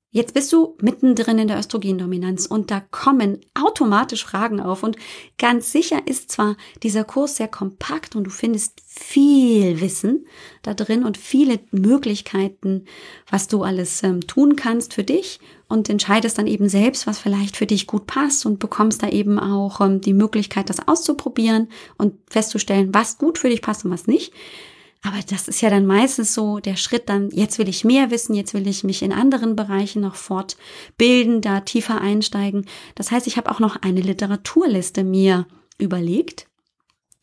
Jetzt 0.09 0.33
bist 0.33 0.53
du 0.53 0.77
mittendrin 0.81 1.37
in 1.37 1.49
der 1.49 1.59
Östrogendominanz 1.59 2.45
und 2.45 2.71
da 2.71 2.79
kommen 2.79 3.41
automatisch 3.53 4.23
Fragen 4.23 4.61
auf 4.61 4.81
und 4.81 4.95
ganz 5.37 5.73
sicher 5.73 6.07
ist 6.07 6.31
zwar 6.31 6.55
dieser 6.81 7.03
Kurs 7.03 7.35
sehr 7.35 7.49
kompakt 7.49 8.15
und 8.15 8.23
du 8.23 8.29
findest 8.29 8.81
viel 8.87 9.81
Wissen 9.81 10.25
da 10.61 10.73
drin 10.73 11.03
und 11.03 11.17
viele 11.17 11.59
Möglichkeiten, 11.71 12.85
was 13.29 13.49
du 13.49 13.63
alles 13.63 14.01
ähm, 14.01 14.25
tun 14.25 14.55
kannst 14.55 14.93
für 14.93 15.03
dich 15.03 15.41
und 15.67 15.89
entscheidest 15.89 16.37
dann 16.37 16.47
eben 16.47 16.69
selbst, 16.69 17.05
was 17.05 17.19
vielleicht 17.19 17.57
für 17.57 17.65
dich 17.65 17.85
gut 17.85 18.07
passt 18.07 18.45
und 18.45 18.59
bekommst 18.59 19.03
da 19.03 19.09
eben 19.09 19.37
auch 19.37 19.81
ähm, 19.81 19.99
die 19.99 20.13
Möglichkeit, 20.13 20.69
das 20.69 20.87
auszuprobieren 20.87 21.67
und 21.97 22.13
festzustellen, 22.29 22.93
was 22.93 23.17
gut 23.17 23.37
für 23.37 23.49
dich 23.49 23.61
passt 23.61 23.83
und 23.83 23.91
was 23.91 24.07
nicht. 24.07 24.33
Aber 25.03 25.19
das 25.29 25.47
ist 25.47 25.61
ja 25.61 25.69
dann 25.69 25.85
meistens 25.85 26.33
so 26.33 26.59
der 26.59 26.75
Schritt 26.75 27.07
dann, 27.07 27.29
jetzt 27.29 27.59
will 27.59 27.69
ich 27.69 27.85
mehr 27.85 28.11
wissen, 28.11 28.33
jetzt 28.33 28.53
will 28.53 28.67
ich 28.67 28.83
mich 28.83 29.03
in 29.03 29.13
anderen 29.13 29.55
Bereichen 29.55 30.01
noch 30.01 30.15
fortbilden, 30.15 31.41
da 31.41 31.61
tiefer 31.61 32.01
einsteigen. 32.01 32.65
Das 32.95 33.11
heißt, 33.11 33.27
ich 33.27 33.37
habe 33.37 33.51
auch 33.51 33.59
noch 33.59 33.81
eine 33.81 34.01
Literaturliste 34.01 35.03
mir 35.03 35.45
überlegt 35.77 36.47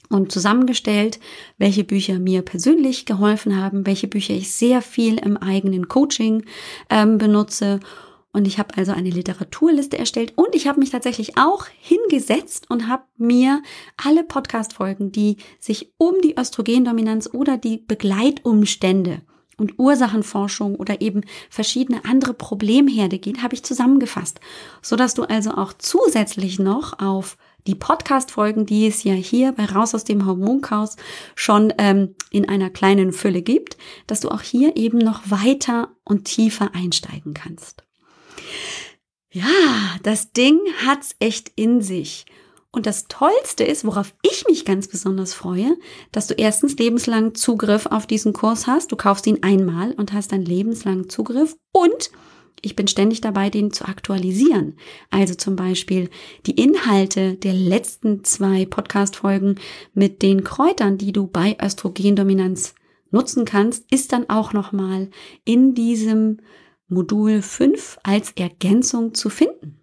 und 0.09 0.31
zusammengestellt, 0.31 1.19
welche 1.59 1.85
Bücher 1.85 2.19
mir 2.19 2.43
persönlich 2.43 3.07
geholfen 3.07 3.61
haben, 3.61 3.87
welche 3.87 4.07
Bücher 4.07 4.35
ich 4.35 4.53
sehr 4.53 4.81
viel 4.81 5.19
im 5.19 5.37
eigenen 5.37 5.89
Coaching 5.89 6.45
ähm, 6.91 7.19
benutze 7.19 7.81
und 8.35 8.47
ich 8.47 8.59
habe 8.59 8.77
also 8.77 8.93
eine 8.93 9.11
Literaturliste 9.11 9.97
erstellt 9.97 10.35
und 10.37 10.55
ich 10.55 10.67
habe 10.67 10.81
mich 10.81 10.91
tatsächlich 10.91 11.39
auch 11.39 11.67
hingesetzt 11.81 12.69
und 12.69 12.89
habe 12.89 13.05
mir 13.17 13.63
alle 13.97 14.25
Podcast-Folgen, 14.25 15.13
die 15.13 15.37
sich 15.61 15.93
um 15.97 16.21
die 16.21 16.37
Östrogendominanz 16.37 17.31
oder 17.33 17.57
die 17.57 17.79
Begleitumstände 17.79 19.23
und 19.57 19.79
Ursachenforschung 19.79 20.75
oder 20.75 21.01
eben 21.01 21.21
verschiedene 21.49 22.05
andere 22.05 22.35
Problemherde 22.35 23.21
geht, 23.21 23.41
habe 23.41 23.55
ich 23.55 23.63
zusammengefasst, 23.63 24.41
so 24.83 24.97
dass 24.97 25.15
du 25.15 25.23
also 25.23 25.53
auch 25.53 25.73
zusätzlich 25.73 26.59
noch 26.59 26.99
auf 26.99 27.37
die 27.69 27.77
Podcast-Folgen, 27.77 28.67
die 28.67 28.89
es 28.89 29.05
ja 29.05 29.15
hier 29.15 29.53
bei 29.53 29.65
Raus 29.65 29.95
aus 29.95 30.03
dem 30.03 30.27
Hormonchaos 30.27 30.97
schon 31.37 31.73
ähm, 31.79 32.17
in 32.31 32.49
einer 32.49 32.69
kleinen 32.69 33.13
Fülle 33.13 33.43
gibt, 33.43 33.79
dass 34.09 34.21
du 34.21 34.31
auch 34.31 34.43
hier 34.43 34.77
eben 34.77 34.99
noch 34.99 35.31
weiter 35.31 35.91
und 36.03 36.25
tiefer 36.25 36.75
einsteigen 36.75 37.33
kannst. 37.33 37.84
Ja, 39.31 39.47
das 40.03 40.33
Ding 40.33 40.61
hat's 40.87 41.17
echt 41.19 41.51
in 41.57 41.83
sich. 41.83 42.27
Und 42.71 42.87
das 42.87 43.07
Tollste 43.07 43.63
ist, 43.63 43.85
worauf 43.85 44.15
ich 44.23 44.47
mich 44.49 44.65
ganz 44.65 44.89
besonders 44.89 45.33
freue, 45.33 45.77
dass 46.11 46.27
du 46.27 46.35
erstens 46.35 46.77
lebenslang 46.77 47.35
Zugriff 47.35 47.87
auf 47.87 48.07
diesen 48.07 48.33
Kurs 48.33 48.67
hast. 48.67 48.91
Du 48.91 48.97
kaufst 48.97 49.29
ihn 49.29 49.43
einmal 49.43 49.93
und 49.93 50.13
hast 50.13 50.33
dann 50.33 50.45
lebenslang 50.45 51.09
Zugriff. 51.09 51.57
Und 51.73 52.11
ich 52.63 52.75
bin 52.75 52.89
ständig 52.89 53.21
dabei, 53.21 53.51
den 53.51 53.73
zu 53.73 53.85
aktualisieren. 53.85 54.77
Also 55.11 55.35
zum 55.35 55.55
Beispiel 55.55 56.11
die 56.47 56.61
Inhalte 56.61 57.35
der 57.35 57.53
letzten 57.53 58.25
zwei 58.25 58.67
Podcast-Folgen 58.67 59.61
mit 59.93 60.23
den 60.23 60.43
Kräutern, 60.43 60.99
die 60.99 61.13
du 61.13 61.27
bei 61.27 61.57
Östrogendominanz 61.63 62.75
nutzen 63.11 63.45
kannst, 63.45 63.85
ist 63.93 64.13
dann 64.13 64.29
auch 64.29 64.53
nochmal 64.53 65.11
in 65.45 65.75
diesem 65.75 66.39
Modul 66.89 67.43
5 67.43 67.99
als 68.03 68.33
Ergänzung 68.33 69.15
zu 69.15 69.31
finden. 69.31 69.81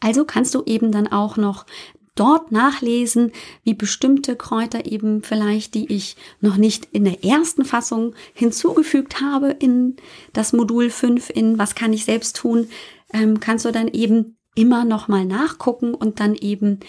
Also 0.00 0.24
kannst 0.24 0.54
du 0.54 0.62
eben 0.64 0.92
dann 0.92 1.08
auch 1.08 1.36
noch 1.36 1.66
dort 2.14 2.50
nachlesen, 2.50 3.32
wie 3.62 3.74
bestimmte 3.74 4.36
Kräuter 4.36 4.86
eben 4.86 5.22
vielleicht, 5.22 5.74
die 5.74 5.92
ich 5.92 6.16
noch 6.40 6.56
nicht 6.56 6.86
in 6.86 7.04
der 7.04 7.24
ersten 7.24 7.64
Fassung 7.64 8.14
hinzugefügt 8.34 9.20
habe 9.20 9.50
in 9.50 9.96
das 10.32 10.52
Modul 10.52 10.90
5, 10.90 11.30
in 11.30 11.58
was 11.58 11.74
kann 11.74 11.92
ich 11.92 12.04
selbst 12.04 12.36
tun, 12.36 12.68
ähm, 13.12 13.40
kannst 13.40 13.64
du 13.64 13.70
dann 13.70 13.88
eben 13.88 14.36
immer 14.54 14.84
noch 14.84 15.06
mal 15.06 15.24
nachgucken 15.24 15.94
und 15.94 16.18
dann 16.18 16.34
eben 16.34 16.80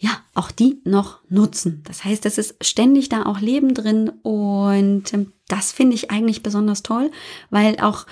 ja, 0.00 0.10
auch 0.34 0.52
die 0.52 0.80
noch 0.84 1.18
nutzen. 1.28 1.82
Das 1.84 2.04
heißt, 2.04 2.24
es 2.24 2.38
ist 2.38 2.64
ständig 2.64 3.08
da 3.08 3.26
auch 3.26 3.40
Leben 3.40 3.74
drin 3.74 4.10
und 4.22 5.12
ähm, 5.12 5.32
das 5.48 5.72
finde 5.72 5.94
ich 5.96 6.10
eigentlich 6.10 6.42
besonders 6.42 6.84
toll, 6.84 7.10
weil 7.50 7.80
auch 7.80 8.06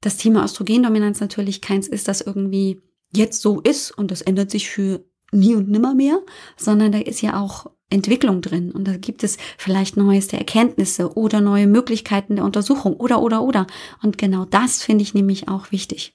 das 0.00 0.16
Thema 0.16 0.44
Östrogendominanz 0.44 1.20
natürlich 1.20 1.60
keins 1.60 1.88
ist, 1.88 2.08
das 2.08 2.20
irgendwie 2.20 2.80
jetzt 3.12 3.42
so 3.42 3.60
ist 3.60 3.90
und 3.90 4.10
das 4.10 4.22
ändert 4.22 4.50
sich 4.50 4.68
für 4.68 5.04
nie 5.32 5.54
und 5.54 5.68
nimmer 5.68 5.94
mehr, 5.94 6.20
sondern 6.56 6.92
da 6.92 6.98
ist 6.98 7.20
ja 7.20 7.40
auch 7.40 7.70
Entwicklung 7.90 8.42
drin 8.42 8.70
und 8.70 8.86
da 8.86 8.96
gibt 8.96 9.24
es 9.24 9.38
vielleicht 9.56 9.96
neueste 9.96 10.36
Erkenntnisse 10.36 11.16
oder 11.16 11.40
neue 11.40 11.66
Möglichkeiten 11.66 12.36
der 12.36 12.44
Untersuchung 12.44 12.96
oder 12.96 13.22
oder 13.22 13.42
oder 13.42 13.66
und 14.02 14.18
genau 14.18 14.44
das 14.44 14.82
finde 14.82 15.02
ich 15.02 15.14
nämlich 15.14 15.48
auch 15.48 15.72
wichtig. 15.72 16.14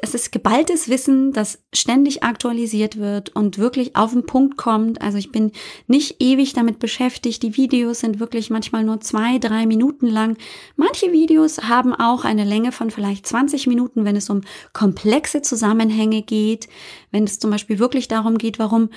es 0.00 0.14
ist 0.14 0.30
geballtes 0.30 0.88
Wissen, 0.88 1.32
das 1.32 1.60
ständig 1.74 2.22
aktualisiert 2.22 2.98
wird 2.98 3.34
und 3.34 3.58
wirklich 3.58 3.96
auf 3.96 4.12
den 4.12 4.26
Punkt 4.26 4.56
kommt. 4.56 5.02
Also 5.02 5.18
ich 5.18 5.32
bin 5.32 5.50
nicht 5.88 6.22
ewig 6.22 6.52
damit 6.52 6.78
beschäftigt. 6.78 7.42
Die 7.42 7.56
Videos 7.56 7.98
sind 7.98 8.20
wirklich 8.20 8.48
manchmal 8.48 8.84
nur 8.84 9.00
zwei, 9.00 9.38
drei 9.38 9.66
Minuten 9.66 10.06
lang. 10.06 10.36
Manche 10.76 11.10
Videos 11.10 11.64
haben 11.64 11.94
auch 11.94 12.24
eine 12.24 12.44
Länge 12.44 12.70
von 12.70 12.92
vielleicht 12.92 13.26
20 13.26 13.66
Minuten, 13.66 14.04
wenn 14.04 14.14
es 14.14 14.30
um 14.30 14.42
komplexe 14.72 15.42
Zusammenhänge 15.42 16.22
geht. 16.22 16.68
Wenn 17.10 17.24
es 17.24 17.40
zum 17.40 17.50
Beispiel 17.50 17.80
wirklich 17.80 18.06
darum 18.06 18.38
geht, 18.38 18.60
warum 18.60 18.90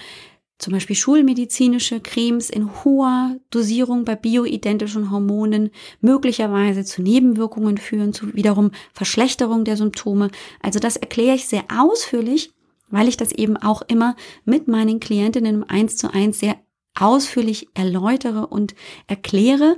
zum 0.62 0.74
Beispiel 0.74 0.96
schulmedizinische 0.96 2.00
Cremes 2.00 2.50
in 2.52 2.84
hoher 2.84 3.36
Dosierung 3.50 4.06
bei 4.06 4.16
bioidentischen 4.16 5.10
Hormonen 5.10 5.72
möglicherweise 6.02 6.86
zu 6.86 7.02
Nebenwirkungen 7.02 7.78
führen, 7.78 8.14
zu 8.14 8.34
wiederum 8.36 8.70
Verschlechterung 8.94 9.66
der 9.66 9.76
Symptome. 9.76 10.30
Also 10.62 10.80
das 10.80 10.98
erkläre 10.98 11.36
ich 11.36 11.48
sehr 11.48 11.64
ausführlich, 11.76 12.54
weil 12.90 13.08
ich 13.08 13.18
das 13.18 13.32
eben 13.32 13.58
auch 13.58 13.82
immer 13.82 14.16
mit 14.46 14.68
meinen 14.68 15.00
Klientinnen 15.00 15.56
im 15.56 15.64
Eins 15.68 15.98
zu 15.98 16.14
eins 16.14 16.40
sehr 16.40 16.58
ausführlich 16.94 17.68
erläutere 17.74 18.46
und 18.46 18.76
erkläre, 19.08 19.78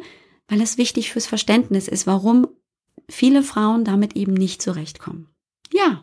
weil 0.49 0.61
es 0.61 0.77
wichtig 0.77 1.13
fürs 1.13 1.27
Verständnis 1.27 1.87
ist, 1.87 2.07
warum 2.07 2.47
viele 3.09 3.41
Frauen 3.41 3.85
damit 3.85 4.17
eben 4.17 4.33
nicht 4.33 4.61
zurechtkommen. 4.61 5.29
Ja, 5.71 6.01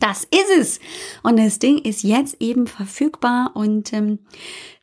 das 0.00 0.24
ist 0.24 0.50
es. 0.58 0.80
Und 1.22 1.38
das 1.38 1.58
Ding 1.58 1.78
ist 1.78 2.02
jetzt 2.02 2.36
eben 2.40 2.66
verfügbar. 2.66 3.52
Und 3.54 3.92
ähm, 3.92 4.18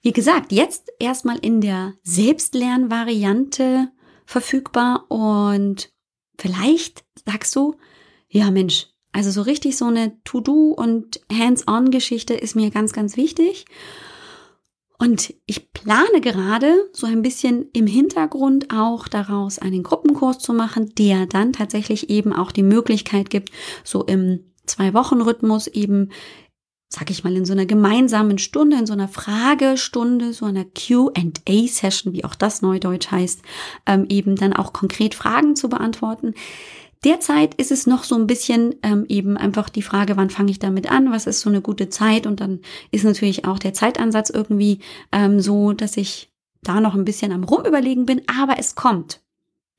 wie 0.01 0.13
gesagt, 0.13 0.51
jetzt 0.51 0.89
erstmal 0.99 1.37
in 1.39 1.59
der 1.59 1.93
Selbstlernvariante 2.03 3.89
verfügbar. 4.25 5.05
Und 5.09 5.91
vielleicht 6.37 7.03
sagst 7.25 7.55
du, 7.55 7.75
ja 8.29 8.51
Mensch, 8.51 8.87
also 9.11 9.31
so 9.31 9.41
richtig 9.41 9.77
so 9.77 9.85
eine 9.85 10.21
To-Do 10.23 10.71
und 10.71 11.19
Hands-on-Geschichte 11.31 12.33
ist 12.35 12.55
mir 12.55 12.69
ganz, 12.69 12.93
ganz 12.93 13.17
wichtig. 13.17 13.65
Und 14.99 15.33
ich 15.45 15.71
plane 15.73 16.21
gerade 16.21 16.89
so 16.91 17.05
ein 17.05 17.21
bisschen 17.21 17.69
im 17.73 17.85
Hintergrund 17.85 18.71
auch 18.71 19.07
daraus 19.07 19.59
einen 19.59 19.83
Gruppenkurs 19.83 20.39
zu 20.39 20.53
machen, 20.53 20.93
der 20.97 21.27
dann 21.27 21.53
tatsächlich 21.53 22.09
eben 22.09 22.33
auch 22.33 22.51
die 22.51 22.63
Möglichkeit 22.63 23.29
gibt, 23.29 23.51
so 23.83 24.03
im 24.03 24.53
Zwei-Wochen-Rhythmus 24.67 25.67
eben, 25.67 26.11
sag 26.89 27.09
ich 27.09 27.23
mal, 27.23 27.35
in 27.35 27.45
so 27.45 27.53
einer 27.53 27.65
gemeinsamen 27.65 28.37
Stunde, 28.37 28.77
in 28.77 28.85
so 28.85 28.93
einer 28.93 29.07
Fragestunde, 29.07 30.33
so 30.33 30.45
einer 30.45 30.65
QA-Session, 30.65 32.13
wie 32.13 32.23
auch 32.23 32.35
das 32.35 32.61
Neudeutsch 32.61 33.11
heißt, 33.11 33.41
ähm, 33.85 34.05
eben 34.09 34.35
dann 34.35 34.53
auch 34.53 34.73
konkret 34.73 35.15
Fragen 35.15 35.55
zu 35.55 35.69
beantworten. 35.69 36.33
Derzeit 37.03 37.53
ist 37.55 37.71
es 37.71 37.85
noch 37.85 38.03
so 38.03 38.15
ein 38.15 38.27
bisschen 38.27 38.75
ähm, 38.81 39.05
eben 39.07 39.37
einfach 39.37 39.69
die 39.69 39.83
Frage, 39.83 40.17
wann 40.17 40.29
fange 40.29 40.51
ich 40.51 40.59
damit 40.59 40.89
an, 40.91 41.11
was 41.11 41.27
ist 41.27 41.41
so 41.41 41.49
eine 41.49 41.61
gute 41.61 41.89
Zeit 41.89 42.25
und 42.25 42.39
dann 42.41 42.61
ist 42.91 43.05
natürlich 43.05 43.45
auch 43.45 43.59
der 43.59 43.73
Zeitansatz 43.73 44.29
irgendwie 44.29 44.79
ähm, 45.11 45.39
so, 45.39 45.73
dass 45.73 45.95
ich 45.95 46.31
da 46.63 46.81
noch 46.81 46.95
ein 46.95 47.05
bisschen 47.05 47.31
am 47.31 47.43
Rumüberlegen 47.43 48.05
bin, 48.05 48.23
aber 48.27 48.57
es 48.57 48.75
kommt. 48.75 49.21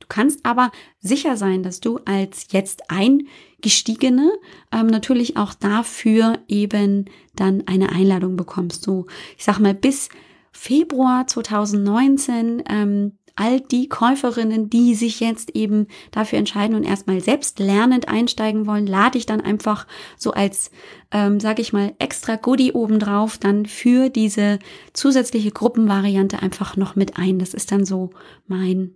Du 0.09 0.15
kannst 0.15 0.47
aber 0.47 0.71
sicher 1.01 1.37
sein, 1.37 1.63
dass 1.63 1.81
du 1.81 2.01
als 2.07 2.47
jetzt 2.51 2.83
Eingestiegene 2.89 4.33
ähm, 4.73 4.87
natürlich 4.87 5.37
auch 5.37 5.53
dafür 5.53 6.39
eben 6.49 7.05
dann 7.37 7.65
eine 7.67 7.91
Einladung 7.91 8.37
bekommst. 8.37 8.83
So, 8.83 9.07
ich 9.37 9.45
sag 9.45 9.59
mal, 9.59 9.75
bis 9.75 10.09
Februar 10.51 11.27
2019 11.27 12.63
ähm, 12.71 13.19
all 13.37 13.61
die 13.61 13.89
Käuferinnen, 13.91 14.71
die 14.71 14.95
sich 14.95 15.21
jetzt 15.21 15.55
eben 15.55 15.87
dafür 16.11 16.39
entscheiden 16.39 16.75
und 16.75 16.85
erstmal 16.85 17.21
selbst 17.21 17.59
lernend 17.59 18.09
einsteigen 18.09 18.67
wollen, 18.67 18.87
lade 18.87 19.19
ich 19.19 19.27
dann 19.27 19.43
einfach 19.43 19.87
so 20.17 20.33
als, 20.33 20.71
ähm, 21.13 21.39
sage 21.39 21.61
ich 21.61 21.75
mal, 21.75 21.95
extra 21.99 22.37
Goodie 22.37 22.73
obendrauf 22.73 23.37
dann 23.37 23.67
für 23.67 24.09
diese 24.09 24.59
zusätzliche 24.95 25.51
Gruppenvariante 25.51 26.41
einfach 26.41 26.77
noch 26.77 26.97
mit 26.97 27.19
ein. 27.19 27.39
Das 27.39 27.53
ist 27.53 27.71
dann 27.71 27.85
so 27.85 28.11
mein 28.49 28.95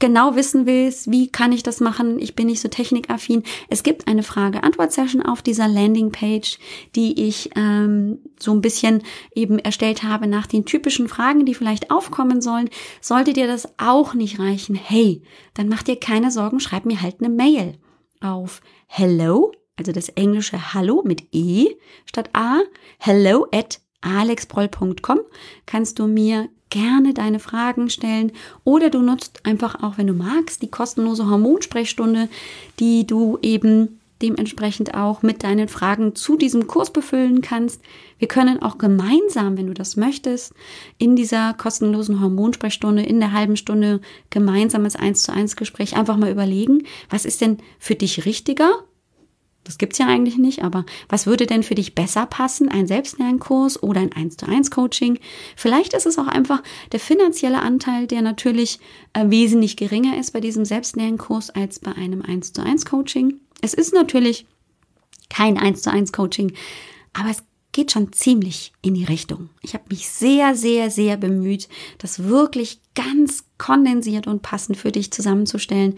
genau 0.00 0.34
wissen 0.34 0.66
willst, 0.66 1.10
wie 1.10 1.28
kann 1.30 1.52
ich 1.52 1.62
das 1.62 1.78
machen, 1.78 2.18
ich 2.18 2.34
bin 2.34 2.46
nicht 2.46 2.60
so 2.60 2.68
technikaffin, 2.68 3.44
es 3.68 3.82
gibt 3.82 4.08
eine 4.08 4.22
Frage-Antwort-Session 4.22 5.22
auf 5.22 5.42
dieser 5.42 5.68
Landingpage, 5.68 6.58
die 6.96 7.28
ich 7.28 7.50
ähm, 7.54 8.18
so 8.38 8.52
ein 8.52 8.60
bisschen 8.60 9.02
eben 9.34 9.58
erstellt 9.58 10.02
habe 10.02 10.26
nach 10.26 10.46
den 10.46 10.64
typischen 10.64 11.08
Fragen, 11.08 11.44
die 11.46 11.54
vielleicht 11.54 11.90
aufkommen 11.90 12.40
sollen. 12.40 12.70
Sollte 13.00 13.32
dir 13.32 13.46
das 13.46 13.68
auch 13.78 14.14
nicht 14.14 14.40
reichen, 14.40 14.74
hey, 14.74 15.22
dann 15.54 15.68
mach 15.68 15.82
dir 15.82 15.96
keine 15.96 16.30
Sorgen, 16.30 16.58
schreib 16.58 16.84
mir 16.84 17.00
halt 17.00 17.20
eine 17.20 17.28
Mail 17.28 17.74
auf 18.20 18.60
hello, 18.86 19.52
also 19.76 19.92
das 19.92 20.08
englische 20.10 20.74
Hallo 20.74 21.02
mit 21.04 21.28
E 21.32 21.68
statt 22.04 22.30
A, 22.32 22.60
hello 22.98 23.46
at 23.52 23.80
alexbroll.com 24.02 25.20
kannst 25.66 25.98
du 25.98 26.06
mir 26.06 26.48
gerne 26.70 27.14
deine 27.14 27.40
Fragen 27.40 27.90
stellen 27.90 28.32
oder 28.64 28.90
du 28.90 29.00
nutzt 29.00 29.44
einfach 29.44 29.82
auch, 29.82 29.98
wenn 29.98 30.06
du 30.06 30.14
magst, 30.14 30.62
die 30.62 30.70
kostenlose 30.70 31.28
Hormonsprechstunde, 31.28 32.28
die 32.78 33.06
du 33.06 33.38
eben 33.42 34.00
dementsprechend 34.22 34.94
auch 34.94 35.22
mit 35.22 35.42
deinen 35.44 35.68
Fragen 35.68 36.14
zu 36.14 36.36
diesem 36.36 36.66
Kurs 36.66 36.92
befüllen 36.92 37.40
kannst. 37.40 37.80
Wir 38.18 38.28
können 38.28 38.60
auch 38.60 38.78
gemeinsam, 38.78 39.56
wenn 39.56 39.66
du 39.66 39.74
das 39.74 39.96
möchtest, 39.96 40.52
in 40.98 41.16
dieser 41.16 41.54
kostenlosen 41.54 42.20
Hormonsprechstunde 42.20 43.02
in 43.02 43.20
der 43.20 43.32
halben 43.32 43.56
Stunde 43.56 44.00
gemeinsames 44.28 44.96
1 44.96 45.22
zu 45.22 45.32
1 45.32 45.56
Gespräch 45.56 45.96
einfach 45.96 46.16
mal 46.16 46.30
überlegen, 46.30 46.84
was 47.08 47.24
ist 47.24 47.40
denn 47.40 47.58
für 47.78 47.94
dich 47.94 48.26
richtiger 48.26 48.70
das 49.64 49.78
gibt's 49.78 49.98
ja 49.98 50.06
eigentlich 50.06 50.38
nicht, 50.38 50.62
aber 50.64 50.84
was 51.08 51.26
würde 51.26 51.46
denn 51.46 51.62
für 51.62 51.74
dich 51.74 51.94
besser 51.94 52.26
passen? 52.26 52.68
Ein 52.68 52.86
Selbstlernkurs 52.86 53.82
oder 53.82 54.00
ein 54.00 54.12
1 54.12 54.38
zu 54.38 54.46
1 54.46 54.70
Coaching? 54.70 55.18
Vielleicht 55.54 55.92
ist 55.92 56.06
es 56.06 56.18
auch 56.18 56.26
einfach 56.26 56.62
der 56.92 57.00
finanzielle 57.00 57.60
Anteil, 57.60 58.06
der 58.06 58.22
natürlich 58.22 58.80
äh, 59.12 59.28
wesentlich 59.28 59.76
geringer 59.76 60.18
ist 60.18 60.32
bei 60.32 60.40
diesem 60.40 60.64
Selbstlernkurs 60.64 61.50
als 61.50 61.78
bei 61.78 61.92
einem 61.92 62.22
1 62.22 62.54
zu 62.54 62.62
1 62.62 62.86
Coaching. 62.86 63.40
Es 63.60 63.74
ist 63.74 63.92
natürlich 63.92 64.46
kein 65.28 65.58
1 65.58 65.82
zu 65.82 65.90
1 65.90 66.12
Coaching, 66.12 66.52
aber 67.12 67.30
es 67.30 67.44
geht 67.72 67.92
schon 67.92 68.12
ziemlich 68.12 68.72
in 68.82 68.94
die 68.94 69.04
Richtung. 69.04 69.50
Ich 69.62 69.74
habe 69.74 69.84
mich 69.90 70.08
sehr, 70.08 70.56
sehr, 70.56 70.90
sehr 70.90 71.16
bemüht, 71.16 71.68
das 71.98 72.24
wirklich 72.24 72.80
ganz 72.94 73.44
kondensiert 73.58 74.26
und 74.26 74.42
passend 74.42 74.76
für 74.76 74.90
dich 74.90 75.12
zusammenzustellen 75.12 75.96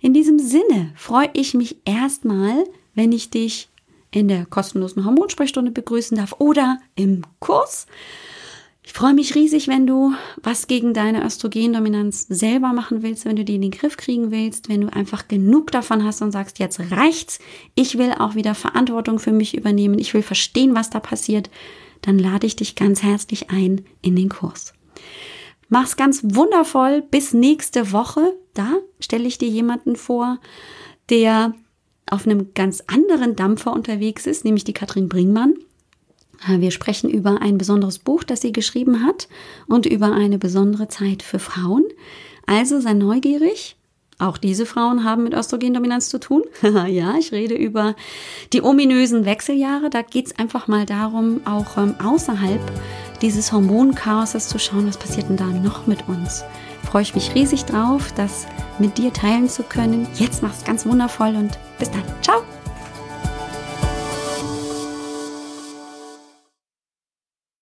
In 0.00 0.14
diesem 0.14 0.38
Sinne 0.38 0.92
freue 0.96 1.30
ich 1.34 1.54
mich 1.54 1.76
erstmal, 1.84 2.64
wenn 2.94 3.12
ich 3.12 3.30
dich 3.30 3.68
in 4.10 4.28
der 4.28 4.46
kostenlosen 4.46 5.04
Hormonsprechstunde 5.04 5.70
begrüßen 5.70 6.16
darf 6.16 6.34
oder 6.38 6.78
im 6.96 7.22
Kurs. 7.38 7.86
Ich 8.82 8.92
freue 8.92 9.14
mich 9.14 9.36
riesig, 9.36 9.68
wenn 9.68 9.86
du 9.86 10.14
was 10.42 10.66
gegen 10.66 10.94
deine 10.94 11.24
Östrogendominanz 11.24 12.26
selber 12.28 12.72
machen 12.72 13.02
willst, 13.02 13.24
wenn 13.24 13.36
du 13.36 13.44
die 13.44 13.54
in 13.54 13.62
den 13.62 13.70
Griff 13.70 13.96
kriegen 13.96 14.32
willst, 14.32 14.68
wenn 14.68 14.80
du 14.80 14.92
einfach 14.92 15.28
genug 15.28 15.70
davon 15.70 16.02
hast 16.02 16.22
und 16.22 16.32
sagst, 16.32 16.58
jetzt 16.58 16.80
reicht's. 16.90 17.38
Ich 17.76 17.98
will 17.98 18.12
auch 18.18 18.34
wieder 18.34 18.56
Verantwortung 18.56 19.20
für 19.20 19.32
mich 19.32 19.56
übernehmen. 19.56 19.98
Ich 19.98 20.12
will 20.12 20.22
verstehen, 20.22 20.74
was 20.74 20.90
da 20.90 20.98
passiert. 20.98 21.50
dann 22.02 22.18
lade 22.18 22.46
ich 22.46 22.56
dich 22.56 22.76
ganz 22.76 23.02
herzlich 23.02 23.50
ein 23.50 23.84
in 24.00 24.16
den 24.16 24.30
Kurs. 24.30 24.72
Mach's 25.68 25.96
ganz 25.96 26.22
wundervoll 26.24 27.02
bis 27.02 27.32
nächste 27.34 27.92
Woche. 27.92 28.34
Da 28.54 28.72
stelle 28.98 29.28
ich 29.28 29.38
dir 29.38 29.48
jemanden 29.48 29.96
vor, 29.96 30.40
der 31.10 31.54
auf 32.10 32.26
einem 32.26 32.54
ganz 32.54 32.82
anderen 32.86 33.36
Dampfer 33.36 33.72
unterwegs 33.72 34.26
ist, 34.26 34.44
nämlich 34.44 34.64
die 34.64 34.72
Katrin 34.72 35.08
Bringmann. 35.08 35.54
Äh, 36.48 36.60
wir 36.60 36.70
sprechen 36.70 37.10
über 37.10 37.40
ein 37.40 37.58
besonderes 37.58 37.98
Buch, 37.98 38.24
das 38.24 38.40
sie 38.40 38.52
geschrieben 38.52 39.04
hat 39.04 39.28
und 39.66 39.86
über 39.86 40.12
eine 40.12 40.38
besondere 40.38 40.88
Zeit 40.88 41.22
für 41.22 41.38
Frauen. 41.38 41.84
Also 42.46 42.80
sei 42.80 42.94
neugierig. 42.94 43.76
Auch 44.18 44.36
diese 44.36 44.66
Frauen 44.66 45.04
haben 45.04 45.22
mit 45.22 45.32
Östrogendominanz 45.32 46.10
zu 46.10 46.20
tun. 46.20 46.42
ja, 46.88 47.14
ich 47.18 47.32
rede 47.32 47.54
über 47.54 47.96
die 48.52 48.62
ominösen 48.62 49.24
Wechseljahre. 49.24 49.88
Da 49.88 50.02
geht 50.02 50.26
es 50.26 50.38
einfach 50.38 50.68
mal 50.68 50.84
darum, 50.84 51.40
auch 51.46 51.78
ähm, 51.78 51.94
außerhalb 52.04 52.60
dieses 53.22 53.50
Hormonchaoses 53.52 54.48
zu 54.48 54.58
schauen, 54.58 54.86
was 54.86 54.98
passiert 54.98 55.30
denn 55.30 55.36
da 55.38 55.46
noch 55.46 55.86
mit 55.86 56.06
uns. 56.06 56.44
Freue 56.90 57.02
ich 57.02 57.14
mich 57.14 57.34
riesig 57.34 57.66
drauf, 57.66 58.12
das 58.16 58.46
mit 58.80 58.98
dir 58.98 59.12
teilen 59.12 59.48
zu 59.48 59.62
können. 59.62 60.08
Jetzt 60.14 60.42
mach's 60.42 60.64
ganz 60.64 60.84
wundervoll 60.86 61.36
und 61.36 61.56
bis 61.78 61.90
dann. 61.90 62.02
Ciao! 62.20 62.42